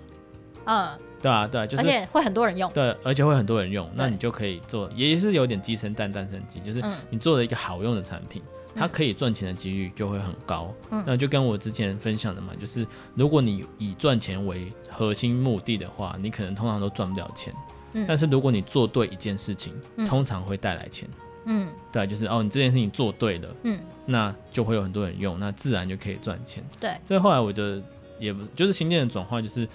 [0.66, 8.40] 嗯，对啊，对啊，就是而且会很多人用，对，而且会很多人用，那你就可以做，也是有点鸡生蛋，蛋生鸡，就是你做了一个好用的产品。
[8.74, 17.54] 它可以赚钱的几率就会很高，嗯、那就跟我之前分享的嘛，就是如果你以赚钱为核心目的的话，你可能通常都赚不了钱。
[17.94, 21.08] 嗯、但是如果你做对一件事情，嗯、通常会带来钱。
[21.44, 26.64] 嗯，对，就是哦，你这件事情做对了，嗯，那就会有很多人用，那自然就可以赚钱。
[26.80, 27.82] 对，所以后来我的
[28.18, 29.68] 也就是心念的转化，就是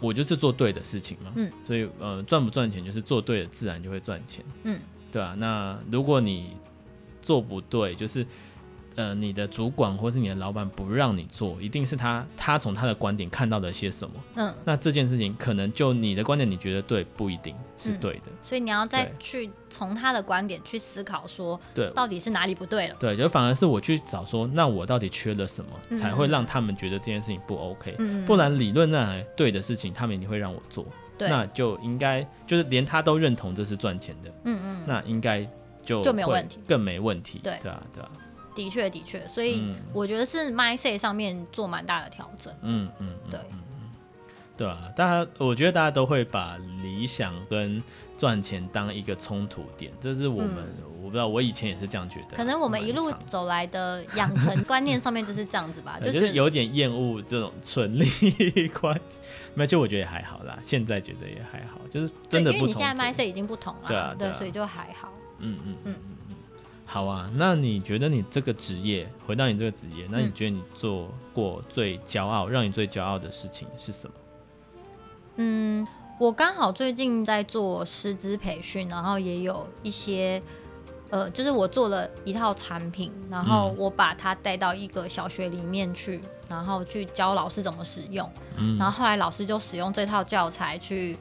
[0.00, 1.32] 我就是做对的事情嘛。
[1.34, 4.44] 嗯，所以呃，赚不赚钱就是做对了，自然就会赚钱。
[4.64, 4.78] 嗯，
[5.10, 6.52] 对啊，那如果你
[7.28, 8.26] 做不对，就是，
[8.96, 14.14] 呃，你的主管或是你的老板不让你做，一定是他他从他的观点看到了些什么。
[14.36, 18.28] 嗯，那这件事情可能就你的观点你觉得对，不一定是对的。
[18.28, 22.96] 嗯，所以你要再去从他的观点去思考，说，对，到底是哪里不对了？
[22.98, 27.94] 对，就反而是我去找说，那我到底缺了什么，嗯，才会让他们觉得这件事情不 OK？
[27.98, 30.86] 嗯，不然理论上来对的事情，他们一定会让我做。
[31.18, 34.32] 对，那就应该就是连他都认同这是赚钱的。
[34.44, 35.46] 嗯嗯，那应该。
[35.88, 37.40] 就就没有问题，更没问题。
[37.42, 38.10] 对对啊，对啊。
[38.54, 42.52] 的确，的确，所以我觉得是 mindset 上面做蛮大的调整。
[42.62, 43.40] 嗯嗯，对。
[44.56, 47.80] 对啊，大家我觉得大家都会把理想跟
[48.16, 52.36] 赚钱当一个冲突点，这是我们、嗯、我不知道，我以前也是这样觉得。
[52.36, 59.20] 可能我们一路走来的养成观念上面就是这样子吧， 就，就是有点厌恶这种纯利益关系。
[59.54, 62.66] 没有，就我觉得也还好啦，现在觉得也还好，就是真的不同。
[62.66, 65.12] 因为你现在 mindset 已经不同了，对啊，对啊，对，所以就还好。
[65.38, 66.36] 嗯嗯嗯嗯嗯，
[66.84, 67.30] 好啊。
[67.34, 74.14] 那你觉得你这个职业，回到你这个职业，那你觉得你做过最骄傲、嗯、让你最骄傲的事情是什么？
[75.36, 75.86] 嗯，
[76.18, 80.42] 我刚好最近在做师资培训，然后也有一些，
[81.10, 91.16] 呃，就是我做了一套产品，然后我把它带到一个小学里面去，然后去教老师怎么使用，嗯，然后后来老师就使用这套教材去。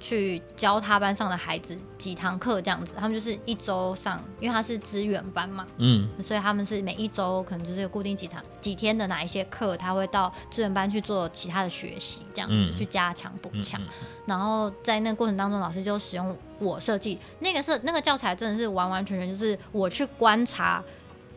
[0.00, 13.80] 去教他班上的孩子几堂课这样子，他们就是一周上，因为他是资源班嘛，嗯，所以他们是每一周可能就是有固定几堂几天的哪一些课，他会到资源班去做其他的学习，这样子、嗯、去加强补强。
[14.26, 20.82] 然后在那个过程当中，老师就使用我设计那个设那个教材，真的是完完全全就是我去观察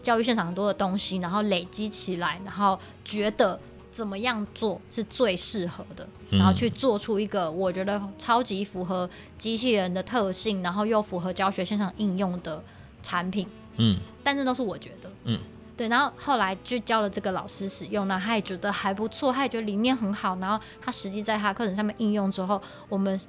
[0.04, 3.60] 教育现场很多的东西，然后累积起来，然后觉得。
[3.92, 12.64] 怎么样做是最适合的，然后去做出一个我觉得超级符合机器人的特性，然后又符合教学现场应用的
[13.04, 13.46] 产品。
[13.76, 15.12] 嗯，但这都是我觉得。
[15.26, 15.38] 嗯，
[15.76, 15.88] 对。
[15.90, 20.38] 然后后来就教了这个老师使用，那他也觉得还不错，他也觉得理念很好。
[20.38, 23.20] 然后他实际在他课程上面应用之后，我们。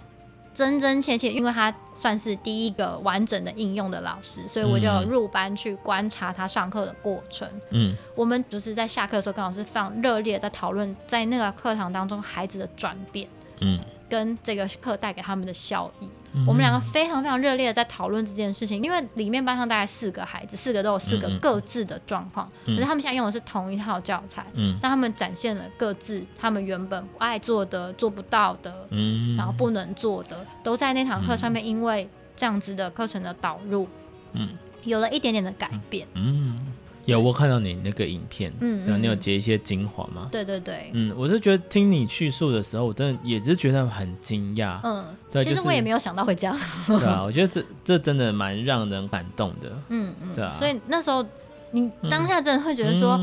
[0.54, 7.48] 真真切切，因为他算是第一个完整的应用的老师，所以我就入班去观察他上课的过程。
[7.70, 13.26] 嗯，我们就是在下课的时候跟老师非常热烈的在讨论，在那个课堂当中孩子的转变。
[13.62, 13.80] 嗯。
[14.10, 33.88] 跟这个课带给他们的效益，嗯、我们两个非常非常热烈的在讨论这件事情，因为里面班上大概四个孩子，四个都有四个各自的状况，嗯、可是他们现在用的是同一套教材，嗯，但他们展现了各自他们原本不爱做的、做不到的，嗯，然后不能做的，都在那堂课上面，因为这样子的课程的导入，
[34.34, 34.46] 嗯，
[34.84, 36.54] 有了一点点的改变，嗯。
[36.58, 36.72] 嗯
[37.06, 40.28] 有，我看到你那个影片，嗯，然后你有截一些精华吗？
[40.30, 51.24] 对对对，嗯，我是觉得听你叙述的时候，我真的也是觉得很惊讶，嗯，对，其实我也没有想到会这样，对啊，我觉得这这真的蛮让人感动的，嗯嗯，对啊，所以那时候
[51.72, 53.18] 你当下真的会觉得说，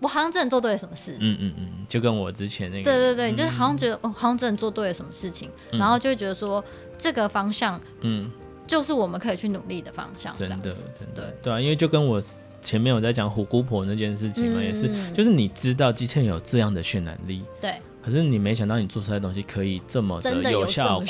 [0.00, 6.62] 我好像真的做对了什么事，嗯嗯嗯，就跟我之前那个，对对对，就是好像觉得哦好像真的做对了什么事情，然后就会觉得说
[6.98, 8.30] 这个方向，嗯。
[8.66, 12.20] 就是我们可以去努力的方向，真的，真的，对，啊，因为就跟我
[12.60, 21.06] 前面有在讲虎姑婆那件事情嘛，嗯、也是，就是你知道机器人有这样的渲染力，对，可是你没想到你做出来的东西可以这么的有效果，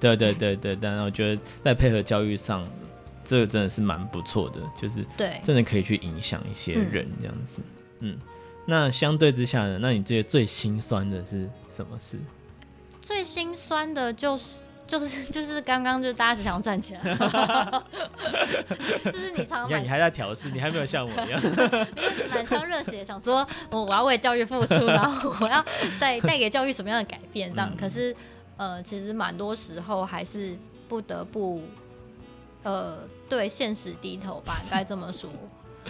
[0.00, 2.66] 对对对对，但我觉得在配合教育上，
[3.22, 7.60] 这个真的是蛮不错的，就是对，真的可以去影响一些人这样子，
[7.98, 8.18] 嗯，嗯，
[8.64, 12.18] 那相对之下呢，那你觉得最心酸的是什么事？
[13.02, 14.62] 最心酸的就是。
[14.90, 17.00] 就是 就是刚刚就大家只想赚钱，
[19.04, 21.40] 就是你常常你，你还在调试，你还没有像我一样，
[22.34, 25.64] 满腔热血想说我我要为教育付出，然后我要
[26.00, 28.14] 带带给教育什么样的改变这样，嗯、可是
[28.56, 30.56] 呃其实蛮多时候还是
[30.88, 31.62] 不得不
[32.64, 32.98] 呃
[33.28, 35.30] 对现实低头吧，该这么说。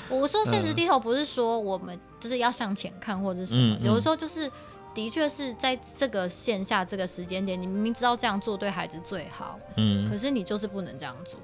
[0.08, 4.50] 我说现实低头不是说我们就是要向前看或者什么，嗯嗯、有的时候就是。
[4.92, 11.38] 的确是在这个线下这个时间点，你明明知道这样做对孩子最好，嗯，可是你就是不能这样做，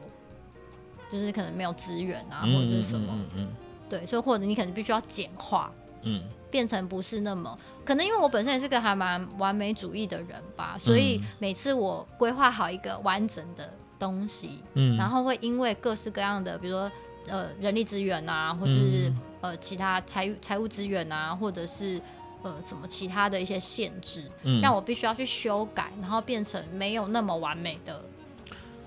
[1.13, 3.49] 就是可能没有资源啊，或者是什么，嗯，嗯，嗯，
[3.89, 5.71] 对，所以或者你可能必须要简化，
[6.03, 16.91] 嗯，变成不是那么可能，因为我本身也是个还蛮完美主义的人吧，所以每次我规划好一个完整的东西，嗯，然后会因为各式各样的，比如说
[17.29, 22.01] 呃人力资源啊，或者是呃其他财财务资源啊，或者是。
[22.47, 28.01] 呃，什么其他的一些限制，嗯、让我必须要去修改，然后变成没有那么完美的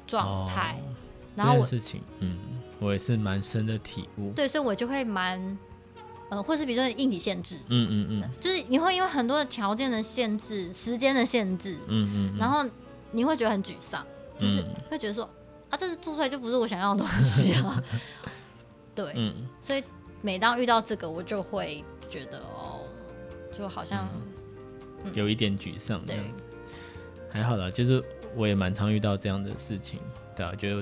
[0.07, 0.79] 状态。
[0.81, 0.95] 哦、
[1.35, 2.39] 然后我事情，嗯，
[2.79, 4.31] 我也是蛮深的体悟。
[4.31, 5.57] 对，所以我就会蛮，
[6.29, 12.65] 呃，或是比如说硬体限制，嗯嗯嗯，嗯，就是你会因为很多的条件的限制、时间的限制，嗯，嗯嗯，然后
[13.11, 14.05] 你会觉得很沮丧，
[14.39, 15.29] 就是会觉得说，
[15.69, 17.83] 啊，这是做出来就不是我想要的东西啊。
[18.95, 19.83] 对，嗯，所以
[20.21, 22.58] 每当遇到这个，我就会觉得哦。
[23.59, 24.07] 就好像、
[25.03, 26.17] 嗯、有一点沮丧，对，
[27.29, 28.01] 还好啦，就是
[28.37, 29.99] 我也蛮常遇到这样的事情，
[30.33, 30.81] 对啊，就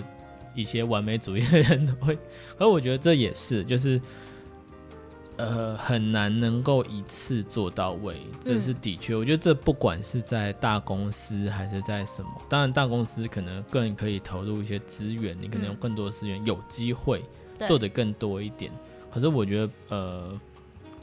[0.53, 2.15] 一些完美主义的人会，
[2.59, 3.99] 而我觉得这也是，就是
[5.37, 9.13] 呃，很难能够一次做到位，这是的确。
[9.13, 17.23] 嗯、我觉得这不管是在大公司还是在什么，当然大公司可能更可以投入一些资源，你可能有更多的资源，嗯、有机会
[17.67, 18.71] 做的更多一点。
[19.11, 20.41] 可是我觉得，呃，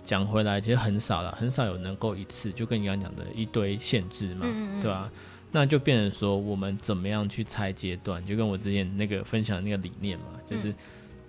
[0.04, 5.12] 讲回来，其实很少了，很少有能够一次就跟你刚刚讲的一堆限制嘛，嗯嗯对吧、啊？
[5.50, 8.24] 那就变成说，我们怎么样去拆阶段？
[8.24, 10.68] 就跟我之前那个分享的那个理念嘛，就是。
[10.68, 10.74] 嗯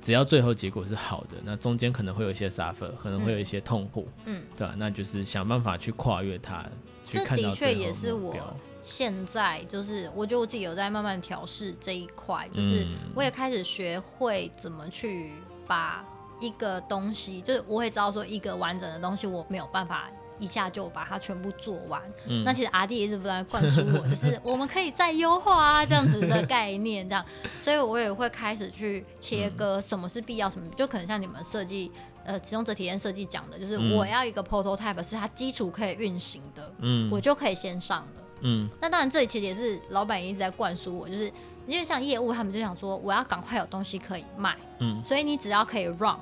[0.06, 4.76] 只要最后结果是好的，那中间可能会有一些 suffer，可能会有一些痛苦，嗯，对吧、啊？
[4.78, 6.64] 那就是想办法去跨越它，
[7.04, 7.56] 去看到最后的目标。
[7.56, 15.32] 这的确也是我现在就是，我觉得我自己有在慢慢调试这一块，就是我也开始学会怎么去
[15.66, 16.06] 把
[16.40, 20.10] 一个东西，就是我会知道说一个完整的东西我没有办法。
[20.38, 27.26] 一下就把它全部做完，嗯、那其实阿弟一直不断灌输我， 就是我们可以再优化啊，这样子的概念，这样，
[27.62, 31.90] 所以我也会开始去切割什么是必要，什么就可能像你们设计，
[32.26, 41.32] 呃，使用者体验设计讲的，就是我要一个 prototype 是它基础可以运行的，嗯，我就可以先上了，嗯，那当然这里其实也是老板也一直在灌输我，就是
[41.68, 46.18] 因为像业务他们就想说我要赶快有东西可以卖，嗯，所以你只要可以 run，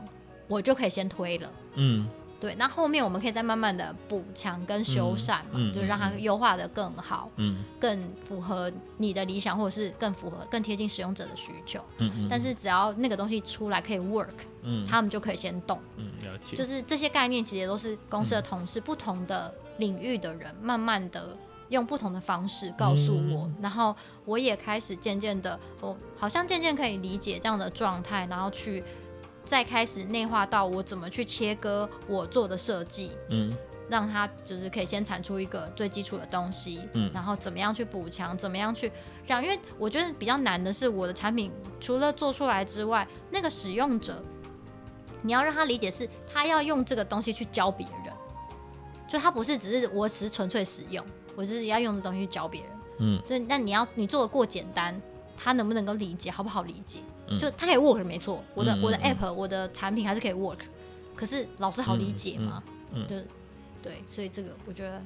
[0.47, 2.07] 我就可以先推了，嗯。
[2.39, 11.79] 对，那后面我们可以再慢慢的补强跟修缮嘛，就是让它优化的更好，嗯，更符合你的理想，或者是更符合、更贴近使用者的需求。
[11.99, 12.27] 嗯嗯。
[12.29, 14.27] 但是只要那个东西出来可以 work，
[14.61, 15.79] 嗯，他们就可以先动。
[15.95, 16.57] 嗯，了解。
[16.57, 21.37] 就是这些概念其实都是公司的同事、嗯、不同的领域的人，慢慢的
[21.73, 23.95] 用不同的方式告诉我，嗯、然后
[24.25, 28.83] 我也开始渐渐的，我好像渐渐可以理解这样的状态，然后去。
[29.45, 33.53] 再开始内化到我怎么去切割我做的设计，嗯，
[33.89, 38.89] 让它就是可以先产出一个最基础的东西，嗯，然后怎么样去补强，怎么样去
[39.27, 41.51] 让，因为我觉得比较难的是我的产品
[41.81, 44.23] 除了做出来之外，那个使用者
[45.21, 48.13] 你要让他理解是他要用这个东西去教别人，
[49.09, 51.05] 就他不是只是我只是纯粹使用，
[51.35, 52.69] 我就是要用的东西去教别人，
[52.99, 54.99] 嗯，所以那你要你做的过简单，
[55.37, 56.99] 他能不能够理解，好不好理解？
[57.39, 60.59] 就他可以 work 没错，我的、嗯、我的 app、嗯、我的产品还是可以 work，
[61.15, 62.61] 可是老师好理解吗？
[62.91, 63.15] 嗯嗯嗯、就
[63.81, 65.01] 对，所以这个我觉得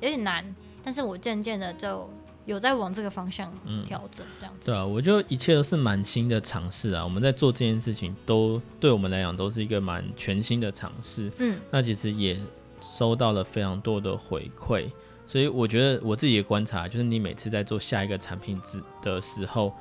[0.00, 0.44] 有点难，
[0.82, 2.10] 但是我渐渐的就
[2.44, 3.50] 有在往这个方向
[3.86, 4.66] 调整，这样子、嗯。
[4.66, 11.30] 对啊，我觉得一切都是蛮新的尝试啊，我们在做这件事情都对我们来讲都是一个蛮全新的尝试。
[11.38, 12.36] 嗯，那其实也
[12.80, 14.90] 收到了非常多的回馈，
[15.30, 19.72] 所以我觉得我自己的观察就是，你每次在做下一个产品之的时候。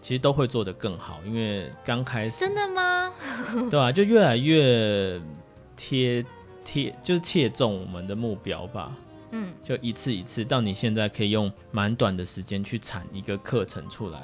[0.00, 3.12] 其实都会做得更好，因为刚开始真的吗？
[3.70, 3.92] 对吧、啊？
[3.92, 5.20] 就越来越
[5.76, 6.26] 贴
[6.64, 8.98] 贴，就是切中我们的目标吧。
[9.30, 14.22] 嗯，就一次一次，到你现在可以用蛮短的时间去产一个课程出来。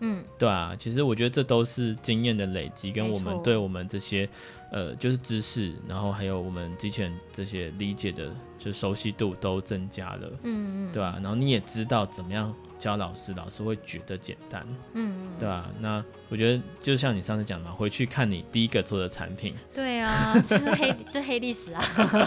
[0.00, 4.28] 嗯，对啊，其实我觉得这都是经验的累积，跟我们对我们这些
[4.70, 10.30] 呃，就是知识，然后还有我们之前这些理解的，就熟悉度都增加了。
[10.42, 12.54] 嗯嗯，对啊，然后你也知道怎么样。
[12.78, 15.70] 教老师，老师会觉得简单，嗯，对吧？
[15.80, 21.82] 那我觉得就像你上次讲嘛，回去看你第一个做的产品，对啊， 这是黑这黑历史啊，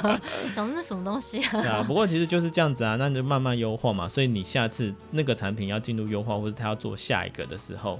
[0.55, 1.51] 怎么是什么东西啊？
[1.51, 4.07] 对啊，不过其实就是这样子啊，那你就慢慢优化嘛。
[4.07, 7.99] 所以你下次那个产品要进入优化，或者他要做下一个的时候，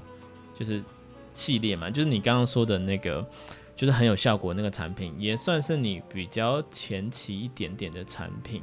[0.54, 0.82] 就是
[1.34, 3.24] 系列嘛，就是你刚刚说的那个，
[3.76, 8.62] 就是很有效果那个产品，也算是你比较前期一点点的产品。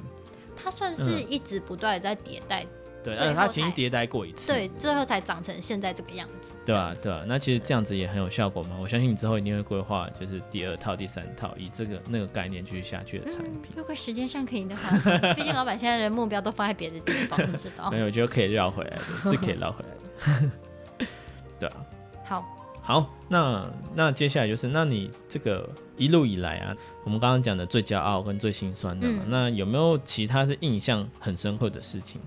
[0.55, 2.65] 它算是一直不断在迭代。
[3.13, 6.53] 嗯对，而且它曾经迭代过一次，对，最后才长成现在这个样子。
[6.65, 8.75] 对啊，对啊，那其实这样子也很有效果嘛。
[8.81, 13.61] 我相信你之后一定会规划，就是第二套、第三套，以这个那个概念去下去的产品。
[13.75, 14.97] 如果时间上可以的话，
[15.35, 17.91] 毕竟老板现在的目标都放在别的地方，你知道。
[17.91, 21.07] 没有，我觉得可以绕回来的，是可以绕回来的。
[21.59, 21.75] 对啊。
[22.23, 22.45] 好。
[22.81, 32.21] 好，那那接下来就是，那你这个一路以来啊，我们刚刚讲的最骄傲跟最心酸的嘛，嗯、那有没有其他是印象很深刻的事情？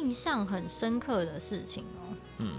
[0.00, 2.52] 印象很深刻的事情哦，嗯，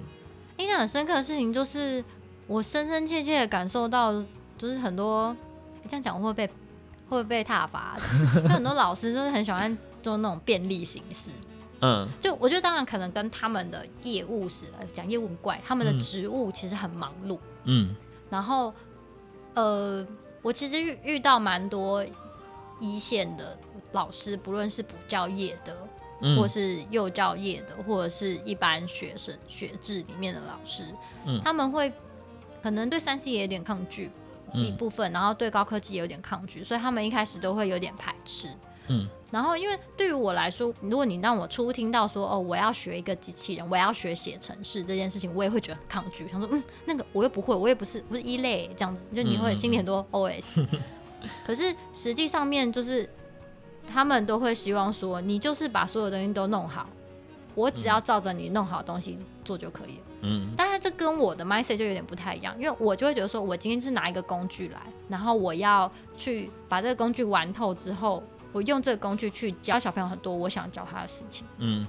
[0.58, 2.04] 印象很深刻的事情就是
[2.46, 4.14] 我深深切切的感受到，
[4.58, 5.36] 就是很多
[5.88, 6.54] 这样讲会被会
[7.10, 7.98] 不会被挞伐？
[8.36, 11.32] 就很多老师就是很喜欢做那种便利形式，
[11.82, 17.96] 嗯，就我觉得当然可能跟他们的业务是讲业务很怪，他们的职务其实很忙碌，嗯，
[18.30, 18.72] 然后
[19.56, 20.06] 呃，
[20.44, 22.06] 我其实遇遇到蛮多
[22.80, 23.58] 一线的
[23.94, 25.76] 老师，不论是补教业的。
[26.38, 30.84] 或是幼教业的，或者是一般学生学制里面的老师，
[31.26, 31.92] 嗯，他们会
[32.62, 34.10] 可能对三 C 也有点抗拒
[34.54, 38.48] 一部分，嗯，然后对高科技也有点抗拒，所以他们一开始都会有点排斥。
[38.88, 50.44] 嗯，然后因为对于我来说，如果你让我初听到说哦，我要学一个机器人，我要学写程式这件事情，我也会觉得很抗拒，想说嗯，那个我又不会，我也不是不是一类这样子，就你会心里很多 OS。
[50.58, 50.68] 嗯、
[51.46, 53.08] 可是实际上面就是
[53.92, 56.88] 他们都会希望说，你就是把所有东西都弄好，
[57.56, 60.04] 我只要照着你弄好的东西做就可以了。
[60.22, 64.80] 嗯，但是这跟我的 mindset 就有点不太一样，因为我就会觉得说，我今天就是拿一个工具来，
[65.10, 71.46] 然后我要去把这个工具玩透之后，我用这个工具去教小朋友很多我想教他的事情。
[71.58, 71.88] 嗯，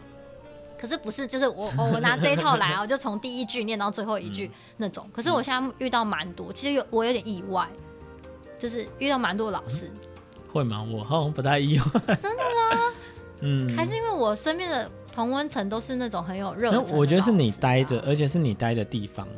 [0.79, 5.07] 可是不是就是我 我拿这一套来，我就从第一句念到最后一句那种。
[5.13, 7.69] 可是我现在遇到蛮多，其实有我有点意外，
[8.59, 9.91] 就是遇到蛮多老师。
[10.53, 10.87] 会吗？
[10.93, 11.85] 我好像不太意外。
[12.17, 12.93] 真的吗？
[13.41, 14.91] 嗯，还是因为我身边的。
[15.15, 16.97] 同温层都是那种很有热情。
[16.97, 19.29] 我觉得是你待着，而且是你待的地方，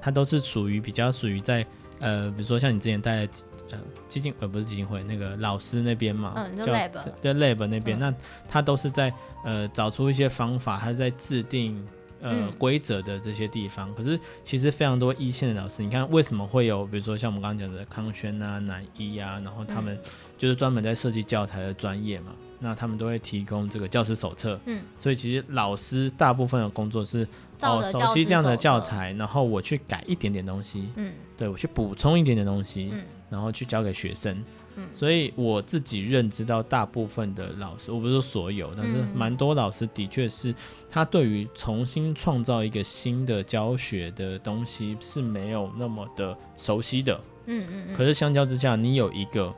[0.00, 1.62] 它都是属于比较属于在
[1.98, 3.32] 呃，比如说像你之前待的
[3.72, 6.90] 呃基金呃不是基金会那个老师那边嘛，嗯，就 lab
[7.20, 8.14] 对 lab 那边，嗯、那
[8.48, 9.12] 他都是在
[9.44, 11.86] 呃找出一些方法，他在制定
[12.20, 13.90] 呃规则的这些地方。
[13.90, 19.98] 嗯、可是其实非常多一线的老师，你看为什么会有，比如说像我们刚刚讲的康轩啊、南一啊，然后他们
[20.38, 22.32] 就是专门在设计教材的专业嘛。
[22.62, 27.26] 那他们都会提供这个教师手册，嗯，所以其实老师大部分的工作是
[27.62, 34.44] 哦，熟悉这样的教材，然后我去改一点点东西，嗯，对，我去补充一点点东西，嗯，然后去教给学生，
[34.80, 40.54] 嗯，所以我自己认知到大部分的老师，我不是说所有，但是蛮多老师的确是
[40.88, 49.54] 他对于重新创造一个新的教学的东西是没有那么的熟悉的，嗯嗯嗯，可是相较之下，你有一个。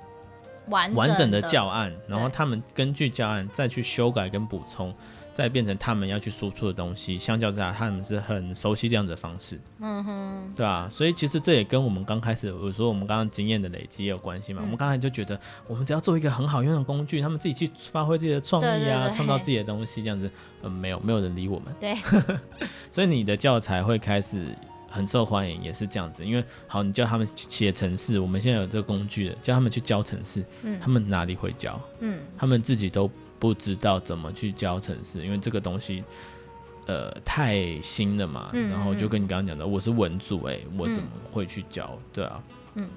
[0.69, 4.97] 完整，整的教案，然后他们根据教案再去修改跟补充，对
[5.35, 7.19] 再变成他们要去输出的东西。
[7.19, 14.61] 相较之下，他们是很熟悉这样子的方式，嗯哼，对啊，所以其实这也跟我们刚开始我说我们刚刚经验的累积也有关系嘛。
[14.63, 20.31] 嗯、我们刚才就觉得，我们只要做一个很好用的工具，他们自己去发挥自己的创意啊，创造自己的东西，这样子，
[20.63, 21.75] 嗯，没有没有人理我们。
[21.81, 21.97] 对，
[22.91, 24.47] 所以你的教材会开始。
[24.95, 31.81] 很受欢迎，也是这样子，因为好，你叫他们写程式，我们现在有这个工具了，叫他们去教程式，嗯，他们哪里会教？
[32.01, 33.11] 嗯，他们自己都
[33.43, 36.05] 不知道怎么去教程式，因为这个东西，
[36.87, 38.51] 呃，太新了嘛。
[38.53, 41.91] 嗯，然后就跟你刚刚讲的，我是文组，哎，我怎么会去教？
[41.93, 42.43] 嗯，对啊，
[42.77, 42.89] 嗯，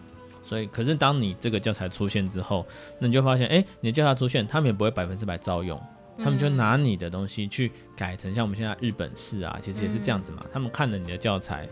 [0.43, 2.63] 所以，可是当你这个教材出现之后，
[2.99, 5.81] 那你就发现，哎，你的教材出现，他们也不会百分之百照用。
[6.19, 10.43] 他们就拿你的东西去改成像我们现在日本式啊，其实也是这样子嘛。
[10.43, 11.67] 嗯、他们看了你的教材，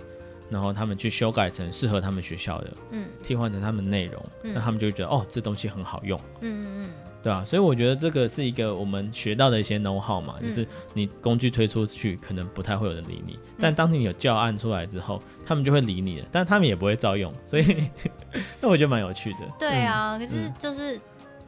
[0.49, 6.89] 然后他们去修改成适合他们学校的，嗯，替换成他们内容，那、嗯、他们就会觉得哦，这东西很好用，嗯嗯嗯，
[7.24, 7.45] 对吧、啊？
[7.45, 17.88] 所以我觉得这个是一个我们学到的一些 know how 嘛，就是你工具推出去，可能不太会有人理你，但当你有教案出来之后，他们就会理你了，但他们也不会照用，所以
[18.61, 19.39] 那我觉得蛮有趣的。
[19.57, 20.99] 对啊，可是就是。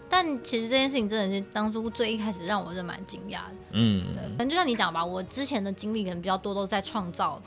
[0.07, 7.41] 但其实这件事情真的是当初最一开始让我是蛮惊讶的，嗯，对，可能就像你讲吧，我之前的经历可能比较多都在创造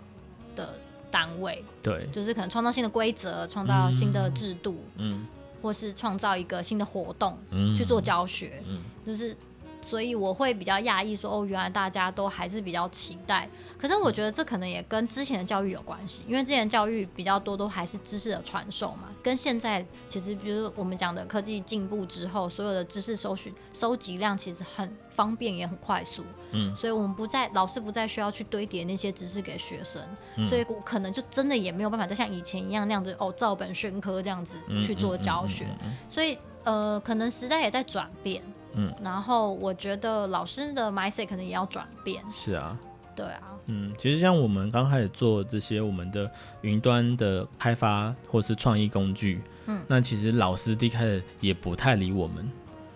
[0.56, 0.74] 的
[1.08, 5.24] 单位，对，就是可能创造新的规则，创造新的制度，嗯，
[5.62, 9.36] 或是创造一个新的活动，嗯，去做教学，嗯，就是。
[9.80, 13.48] 所以我会比较讶异，说哦，原来大家都还是比较期待。
[13.78, 26.24] 可是我觉得这可能也跟之前的教育有关系，因为之前教育比较多都还是知识的传授嘛，跟现在其实，比如我们讲的科技进步之后，所有的知识搜寻收集量其实很方便也很快速。
[26.52, 30.00] 嗯，所以我们不再老师不再需要去堆叠那些知识给学生，
[30.36, 35.66] 嗯、所以我可能就真的也没有办法再像以前一样那样子哦，照本宣科这样子去做教学。
[36.08, 38.42] 所以呃，可能时代也在转变。
[38.74, 42.22] 嗯，然后我觉得老师的 mindset 可能也要转变。
[42.30, 42.78] 是啊，
[43.16, 52.50] 对啊，嗯，其实像我们刚开始做这些我们的云端的开发或是创意工具，嗯，那其实老师一开始也不太理我们。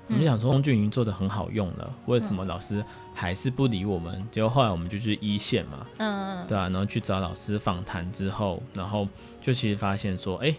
[0.09, 2.85] 嗯、我们想说工具已经做的很好用了，为什么老师
[3.15, 4.15] 还是不理我们？
[4.19, 9.07] 嗯、结果后来我们就去一线嘛，嗯嗯，对啊，然后去找老师访谈之后，然后
[9.41, 10.55] 就其实发现说，哎，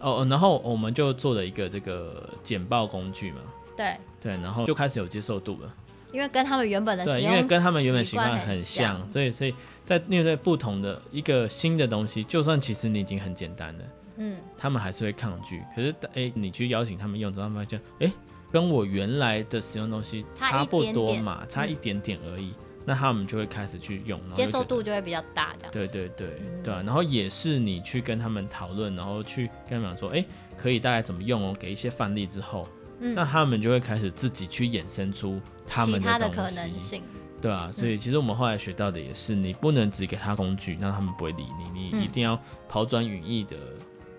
[0.00, 3.38] 哦，然后我们就做了一个这个简报工具嘛。
[3.76, 5.74] 对对，然后就开始有接受度了，
[6.10, 13.84] 因为跟他们原本的对，因为跟他们原本习惯很像，所以所以在面对不同的一个新的东西，就算其实你已经很简单了，
[14.16, 15.62] 嗯，他们还是会抗拒。
[15.74, 18.10] 可是哎，你去邀请他们用之后，他们发现哎，
[18.56, 22.54] 跟我原来的使用东西差不多嘛，差一点点而已，
[22.86, 25.72] 那他们就会开始去用，接受度就会比较大，这样。
[25.74, 30.24] 对对对对，然后也是你去跟他们讨论，然后去跟他们说，哎，
[30.56, 32.66] 可以大概怎么用哦，给一些范例之后。
[33.00, 37.02] 嗯、那他们就会开始自己去衍生出他们的东西，他的可能性，
[37.42, 41.44] 对啊，所以其实我们后来学到的也是，你不能只给他工具，让他们不会理
[41.74, 42.40] 你，你一定要
[42.70, 43.54] 抛砖引玉的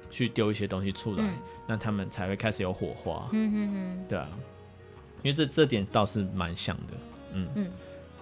[0.09, 1.33] 去丢一些东西出来，嗯、
[1.67, 3.27] 那他们才会开始有火花。
[3.31, 4.27] 嗯嗯嗯，对啊。
[5.23, 6.93] 因为这这点倒是蛮像的。
[7.33, 7.71] 嗯嗯，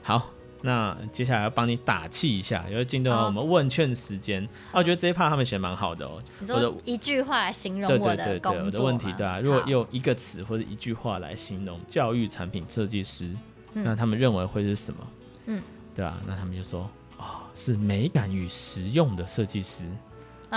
[0.02, 0.30] 好。
[0.62, 4.44] 那接下来要帮你打气一下，因为进到我们问卷时间。
[4.44, 6.20] 哦、啊，我觉得这一趴他们写蛮好的哦。
[6.40, 8.18] 你说一句话来形容我的工作吗？
[8.18, 9.40] 对对对对，我的问题对啊。
[9.40, 13.30] 如果用一个词或者一句话来形容教育产品设计师，
[13.74, 15.08] 嗯、那他们认为会是什么？
[15.46, 15.62] 嗯，
[15.94, 19.86] 对啊，那他们就说，哦，是美感与实用的设计师。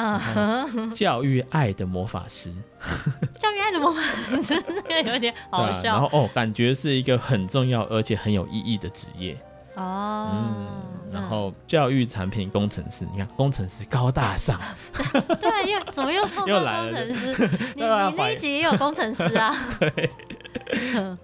[0.00, 2.52] 嗯，教育爱的魔法师。
[3.38, 4.00] 教育爱的魔法
[4.40, 5.94] 师，这个有点好笑。
[5.94, 9.36] 然后哦，感觉是一个很重要而且很有意义的职业。
[9.74, 14.60] 哦，嗯，然后教育产品工程师，你看 工程师高大上，
[15.40, 17.48] 对，又怎么又碰到工程师？
[17.74, 19.54] 你你那一集也有工程师啊？
[19.80, 20.10] 对，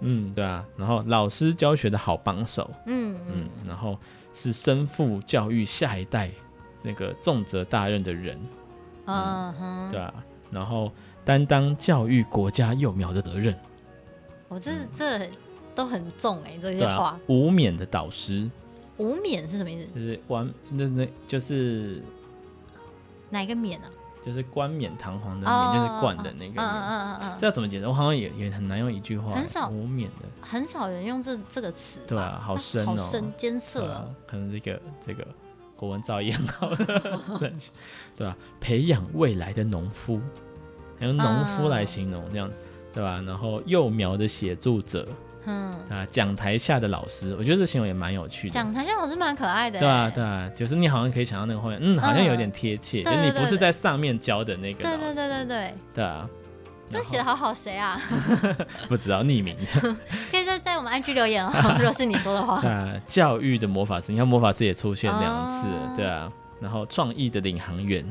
[0.00, 3.98] 嗯，对啊，然后老师教学的好帮手，嗯嗯，然后
[4.32, 6.30] 是身负教育下一代
[6.82, 8.38] 那个重责大任的人，
[9.06, 10.14] 嗯哼，对啊，
[10.50, 10.90] 然后
[11.24, 13.54] 担当教育国家幼苗的责任，
[14.48, 15.28] 我这这。
[15.76, 17.18] 都很重哎、欸，这些话。
[17.26, 18.48] 无冕的导师，
[18.96, 19.88] 无冕是什么意思？
[19.92, 22.00] 就是冠，那那就是
[23.28, 23.90] 哪一个冕啊？
[24.22, 26.62] 就是冠冕堂皇的冕，就是冠的那个。
[26.62, 27.36] 嗯嗯嗯嗯。
[27.40, 27.88] 这要怎么解释？
[27.88, 29.34] 我好像也也很难用一句话。
[29.34, 31.98] 很少无冕的，很少人用这这个词。
[32.06, 34.08] 对啊，好深哦、喔，好深艰涩、啊。
[34.28, 35.26] 可能这个这个
[35.76, 36.74] 国文造诣很好。
[38.16, 38.36] 对吧、啊？
[38.60, 40.20] 培养未来的农夫，
[41.00, 42.56] 用农夫来形容这样子，
[42.92, 43.24] 对吧、啊？
[43.26, 45.08] 然后幼苗的协助者。
[45.46, 48.54] 嗯啊，讲台下的老师，我觉得这形容也蛮有趣的。
[48.54, 49.78] 讲台下老师蛮可爱的。
[49.78, 54.98] 对啊，对啊，就是你好像可以想到那个画面，嗯，好像有点贴切，嗯、就是你不是在上面教的那个老师。
[54.98, 55.74] 对对对对对。
[55.96, 56.26] 对啊。
[56.94, 58.00] 这写的好好，谁啊？
[58.88, 59.56] 不知道，匿名。
[60.30, 62.62] 可以在在我们 IG 留言哦， 如果是你说的话。
[63.06, 66.30] 教育的魔法师，你看魔法师也出现两次，哦、对啊。
[66.60, 68.04] 然后创意的领航员。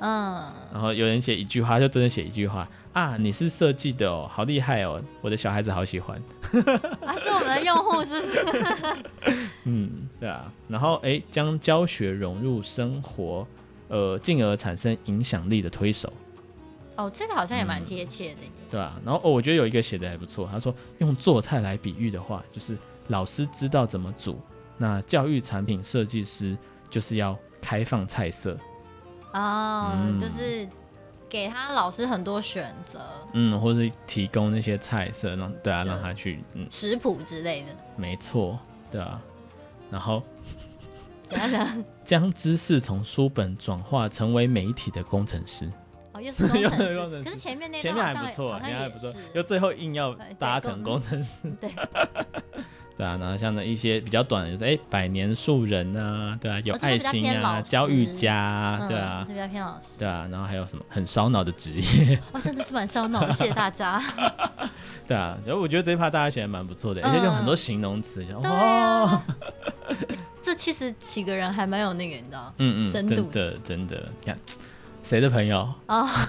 [0.00, 0.44] 嗯。
[0.70, 2.68] 然后有人写一句话，就真的写一句话。
[2.92, 6.16] 啊，你是设计的哦，好厉害哦，我的小孩子好喜欢。
[7.04, 8.96] 啊，是我们的用户是不是？
[9.64, 10.52] 嗯，对啊。
[10.68, 13.46] 然后哎，将教学融入生活，
[13.88, 16.12] 呃，进而产生影响力的推手。
[16.96, 18.40] 哦，这个好像也蛮贴切的。
[18.42, 19.00] 嗯，对啊。
[19.04, 22.76] 然后哦，我觉得有一个写的还不错，他说用做菜来比喻的话，就是
[23.08, 24.40] 老师知道怎么煮，
[24.78, 26.56] 那教育产品设计师
[26.90, 28.58] 就是要开放菜色。
[29.32, 30.68] 哦，嗯，就是。
[31.28, 33.00] 给他老师很多选择，
[33.32, 38.56] 嗯，或是提供那些菜色，让对啊，让他去嗯食谱之类的，没错，
[38.92, 39.20] 对啊，
[39.90, 40.22] 然后
[42.06, 45.68] 将知识从书本转化成为媒体的工程师，
[46.16, 51.70] 哦，又是 工程师，可是前面那前面还不错，前面还不错，又最后硬要搭成工程 师，对。
[52.96, 64.02] 对啊，然后像那一些比较短的，就是哎，百年树人啊，对啊，有爱心啊，教育家，对啊，比较偏老师，对啊，然后还有什么很烧脑的职业，哇，真的是蛮烧脑的，谢谢大家。
[65.06, 69.22] 对啊，然后我觉得这一趴大家写的蛮不错的，而且有很多形容词，哇，
[70.42, 74.38] 这其实几个人还蛮有那个，你知道，嗯嗯，深度的，真的，你看
[75.06, 76.28] 谁的朋友啊？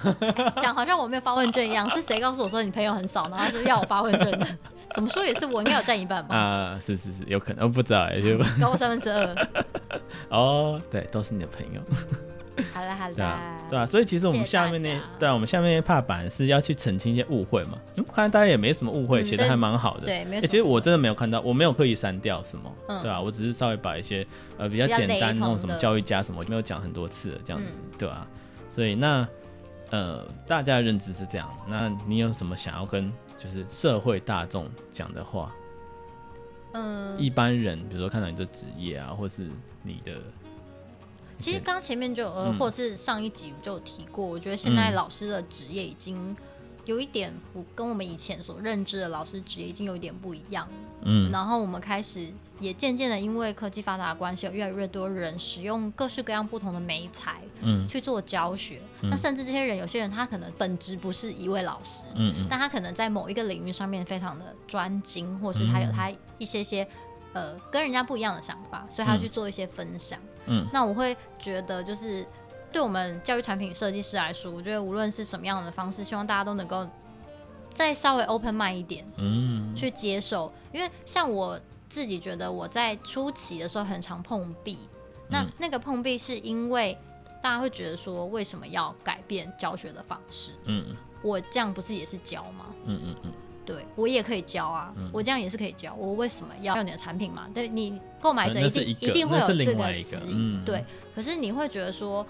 [0.61, 4.47] 讲好像我没有发问卷一样，是谁告诉我说你朋友很少，然后就是要我发问卷的？
[4.93, 6.36] 怎么说也是我应该有占一半吧？
[6.36, 9.47] 啊，是是是，有可能，我不知道，也就 高三分之二。
[10.30, 11.82] 哦，对，都是你的朋友。
[12.71, 17.80] 好了好了，对啊，对啊，所以其实我们下面那，对啊，我们下面那 part 版是要去澄清一些误会嘛。
[17.95, 20.05] 嗯，看来大家也没什么误会，写的还蛮好的。
[20.05, 20.41] 对，没有。
[20.43, 22.71] 其实我真的没有看到，我没有刻意删掉什么，
[23.01, 24.25] 对啊，我只是稍微把一些
[24.57, 28.25] 呃比较简单那种什么教育家什么，没有讲很多次了，这样子，对吧？
[28.78, 29.28] 所以那
[29.89, 33.11] 呃，大家的认知是这样，那你有什么想要跟？
[33.36, 35.51] 就是社会大众讲的话，
[36.73, 39.49] 嗯，一般人比如说看到你的职业啊，或是
[39.82, 40.21] 你的，
[41.39, 46.38] 其实刚前面就呃，或者是上一集就有提过，我觉得现在老师的职业已经
[46.86, 50.67] 有一点不跟我们以前所认知的老师职业已经有一点不一样，
[51.01, 52.32] 嗯，然后我们开始。
[52.60, 58.82] 也渐渐的，因为科技发达的关系，有越来越多人使用各式各样不同的媒材，嗯，去做教学。
[59.01, 66.84] 嗯、那甚至这些人，有些人他可能本职不是一位老师，嗯嗯，但他可能在某一个领域上面非常的专精，或是他有他一些些、
[67.34, 70.20] 嗯、呃跟人家不一样的想法，所以他去做一些分享。
[70.47, 72.26] 嗯，那我会觉得，就是
[72.72, 76.88] 对我们教育产品设计师来说，我觉得无论是什么样的方式，希望大家都能够
[77.72, 81.60] 再稍微 open mind 一点，嗯，去接受，因为像我。
[81.89, 84.77] 自己觉得我在初期的时候很常碰壁，
[85.29, 86.97] 那那个碰壁是因为
[87.41, 90.51] 大家会觉得说，为什么要改变教学的方式？
[90.65, 92.65] 嗯，我这样不是也是教吗？
[92.85, 93.31] 嗯嗯嗯，
[93.65, 97.47] 对我也可以教啊，我这样也是可以教，我为什么要用你的产品嘛？
[97.53, 100.83] 对，你购买者一定一定会有这个质疑，对。
[101.15, 102.25] 可是你会觉得说，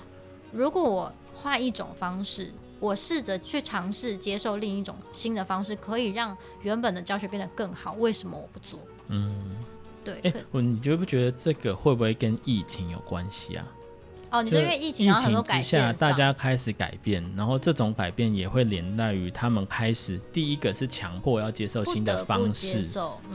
[0.52, 7.94] 如果我换一种方式我试着去尝试接受另一种新的方式，可以让原本的教学变得更好。
[7.94, 8.80] 为什么我不做？
[9.10, 9.34] 嗯，
[10.04, 10.16] 对。
[10.24, 13.68] 哎、欸，我你觉不觉得这个会不会跟疫情有关系啊？
[14.30, 22.86] 哦，你说因为疫情，疫情之下，大家开始改变，然后这种改变也会连带于他们开始，第一个是强迫要接受新的方式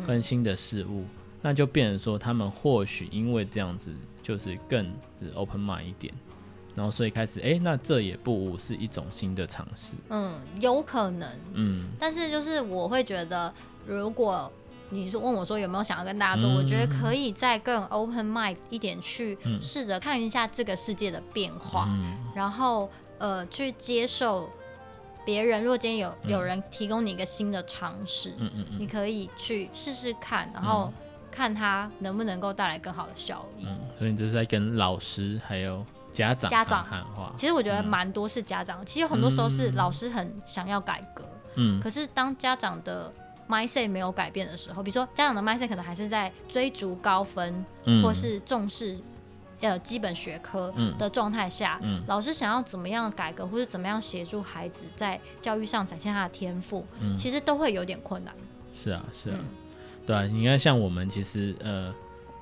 [0.07, 1.09] 跟新的事物，嗯、
[1.41, 3.91] 那就变成说他们或许因为这样子
[4.23, 6.13] 就是更就是 open mind 一点，
[6.75, 9.95] 然后所以开始哎、欸，那这也不无是一种新的尝试。
[10.11, 11.27] 嗯，有可能。
[11.55, 13.51] 嗯，但是就是我会觉得
[13.87, 14.53] 如果。
[14.93, 16.51] 你是问我说有没有想要跟大家做？
[16.51, 24.51] 嗯、我觉得可以再更 open mind 一点，去试着看一下这个世界的变化，嗯、然后呃去接受
[25.25, 25.65] 别人。
[25.65, 30.93] 如果今天有有人提供你一个新的尝试，嗯嗯嗯、你可以去试试看，然后
[31.31, 33.65] 看他能不能够带来更好的效益。
[33.67, 35.83] 嗯，所以你这是在跟老师还有
[36.13, 37.33] 家长家长喊话。
[37.35, 41.25] 其实我觉得蛮多是家长，嗯、其实很多时候是老师很想要改革，
[41.55, 43.11] 嗯，可是当家长的
[43.49, 48.99] mindset 没有改变的时候，比如说家长的 mindset 可能还是在追逐高分，嗯、或是重视
[49.61, 51.99] 呃基本学科的状态下，嗯。
[51.99, 58.35] 嗯、老师想要怎么样改革，或者怎么样协助孩子在教育上展现他的天赋，嗯、其实都会有点困难。
[58.73, 59.45] 是啊，是啊，嗯、
[60.07, 61.95] 对啊，你看像我们其实呃，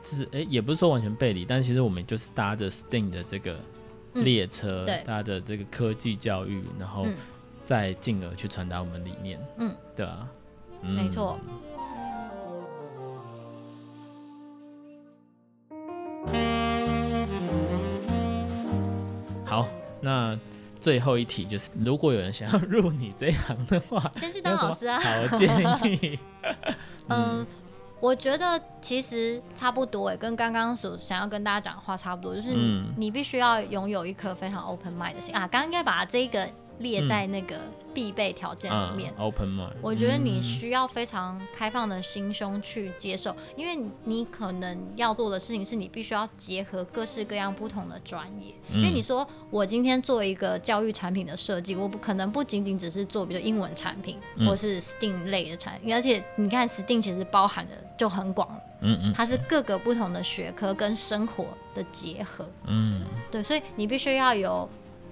[0.03, 3.59] 就是哎，也不是说完全背离，但其实我们就是搭着 STEAM 的这个
[4.15, 7.07] 列车，嗯、搭着这个科技教育，然后
[7.65, 10.29] 再进而去传达我们理念，嗯，对啊。
[10.83, 11.39] 没错。
[19.45, 19.67] 好，
[20.01, 20.39] 那
[20.81, 24.99] 最后一题就是，如果有人想要入你这一行的话， 先去当老师啊。
[24.99, 25.49] 好建
[25.85, 26.19] 议。
[27.09, 27.47] 嗯，
[28.01, 35.41] 我觉得其实差不多诶，跟刚刚所想要跟大家讲的话差不多，就是你、嗯、你必须要拥有一颗非常 open mind 的心啊。
[35.49, 36.49] 刚刚应该把这个。
[36.81, 37.61] 列在那个
[37.95, 39.13] 必备条件里面。
[39.17, 39.73] 嗯、Open mind。
[39.81, 48.55] 我觉得你需要非常开放的心胸去接受，嗯、因为你可能要做的事情是你必须要结合各式各样不同的专业。
[48.71, 58.61] 嗯、因为你说我今天做一个教育产品的设计，我不可能不仅仅只是做比如英文产品，嗯、或是 STEAM 类的产品，而且你看 STEAM 其实包含的就很广了。
[58.81, 59.13] 嗯嗯。
[59.15, 62.49] 它是各个不同的学科跟生活的结合。
[62.67, 63.05] 嗯。
[63.31, 64.69] 对，所以你必须要有。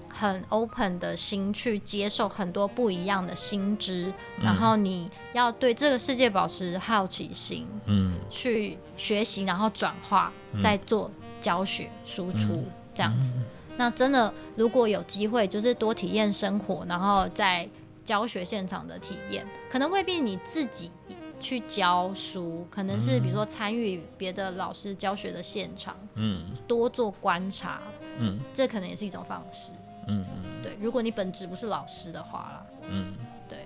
[0.08, 13.32] 很 open 的心去接受很多不一样的新知，嗯、然后你要对这个世界保持好奇心，嗯，去学习，然后转化，嗯、再做教学输出、嗯、这样子。
[13.36, 13.44] 嗯、
[13.76, 17.68] 那真的，如果有机会，就是多体验生活，然后在
[18.04, 20.90] 教学现场的体验，可能未必你自己
[21.38, 27.80] 去教书，可能是比如说参与别的老师教学的现场，嗯，多做观察，
[28.18, 29.70] 嗯，这可能也是一种方式。
[30.08, 33.14] 嗯嗯，对，如果你本职不是老师的话啦，嗯，
[33.48, 33.58] 对，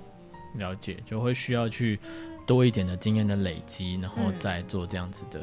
[0.57, 1.99] 了解，就会需要去
[2.47, 5.43] 多一点的经验的累积，然后再做这样子的。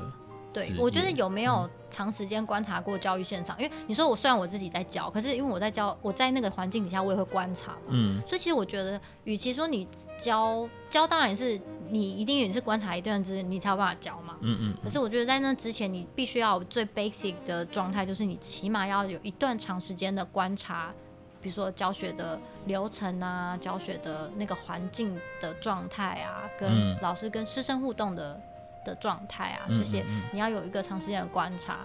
[0.52, 3.56] 对，我觉得有没有长时间观察过教育现场？
[3.60, 7.90] 嗯、因为你说我虽然我自己在教，可是因为我在教，我在那个环境底下，我也会观察嘛。
[7.90, 9.88] 嗯，所以其实我觉得，与其说你
[10.18, 14.36] 教教，当然也是你一定也是观察一段之，你才有办法教嘛。
[14.42, 14.78] 嗯，嗯嗯。
[14.84, 20.94] 可是我觉得在那之前，你必须要有最 basic 的状态，就是你起码要有一段长时间的观察，
[21.42, 28.40] 比如说教学的流程啊，教学的那个环境的状态啊，跟老师跟师生互动的。
[28.86, 31.80] 的状态啊，这些你要有一个长时间的观察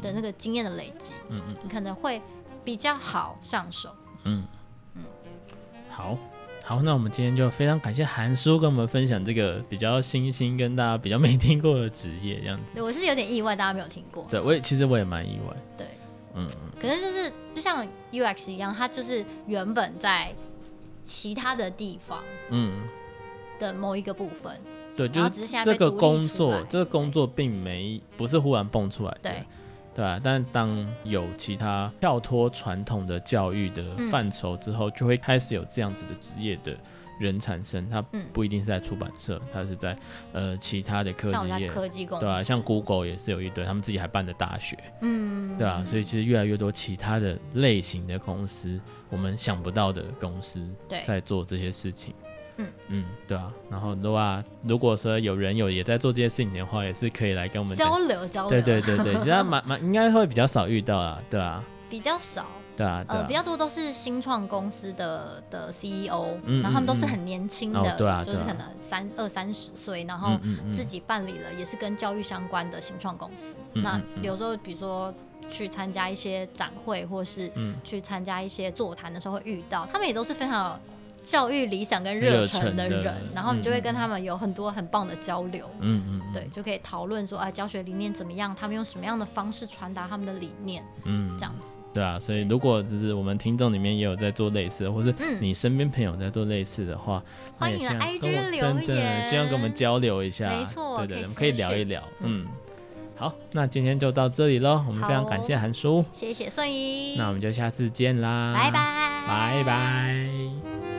[0.00, 2.22] 的那个经验的累积，嗯嗯，你可能会
[2.64, 3.90] 比较好上手。
[4.22, 4.46] 嗯
[4.94, 5.02] 嗯，
[5.90, 6.16] 好，
[6.68, 12.64] 好，那我们今天就非常感谢韩叔跟我们分享这个比较新兴跟大家比较没听过的职业这样子。
[12.74, 14.26] 对，我是有点意外，大家没有听过。
[14.28, 15.56] 对，我也其实我也蛮意外。
[15.78, 15.86] 对，
[16.34, 16.48] 嗯，
[16.80, 20.34] 可是就是就像 UX 一样，它就是原本在
[21.04, 22.82] 其他的地方，嗯，
[23.60, 24.52] 的某一个部分。
[24.96, 29.46] 对，就是这个工作，这个工作并没不是忽然蹦出来的，对，
[29.96, 30.20] 对吧？
[30.22, 36.76] 但当有其他跳脱传统的教育的范畴之后，就会开始有这样子的职业的
[37.18, 37.88] 人产生。
[37.88, 39.96] 他不一定是在出版社，他是在
[40.34, 42.42] 呃其他的科技业，科技公司，对吧？
[42.42, 45.82] 像 Google 也是有一堆，他们自己还办的大学，嗯，对吧？
[45.86, 48.78] 所以其实越来越多其他的类型的公司，
[49.08, 50.60] 我们想不到的公司，
[51.06, 52.12] 在做这些事情。
[52.58, 58.50] 嗯嗯，对啊，然后的话，如果说有人有也在做这些事情的话，也是可以来跟我们交流交流。
[58.50, 62.46] 对对对对， 其实蛮蛮应该会比较少遇到啊，对啊，比较少。
[62.76, 66.26] 对啊，呃，比较多都是新创公司的的 CEO，
[66.62, 70.38] 然后他们都是很年轻的，对啊，就是可能三二三十岁，然后
[70.74, 73.54] 自己办理了也是跟教育相关的新创公司。
[73.72, 75.12] 那有时候比如说。
[75.48, 77.48] 去参加一些展会，或是
[77.84, 80.80] 去参加一些座谈的时候会遇到，他们也都是非常有
[81.26, 91.66] 教育理想跟热忱的人，然后你就会跟他们有很多很棒的交流，嗯嗯，对，就可以讨论说啊，教学理念怎么样，他们用什么样的方式传达他们的理念，嗯，这样子。
[91.92, 97.20] 对啊，所以如果就是我们听众里面也有在做类似的，或是你身边朋友在做类似的话，
[97.58, 100.48] 欢迎来 IG 留言，希望跟我们交流一下。
[100.48, 102.02] 没错，对对，我们可以聊一聊。
[102.20, 102.46] 嗯，
[103.16, 104.84] 好，那今天就到这里喽。
[104.86, 107.16] 我们非常感谢韩叔，谢谢孙怡。
[107.16, 110.95] 那我们就下次见啦，拜拜，拜拜。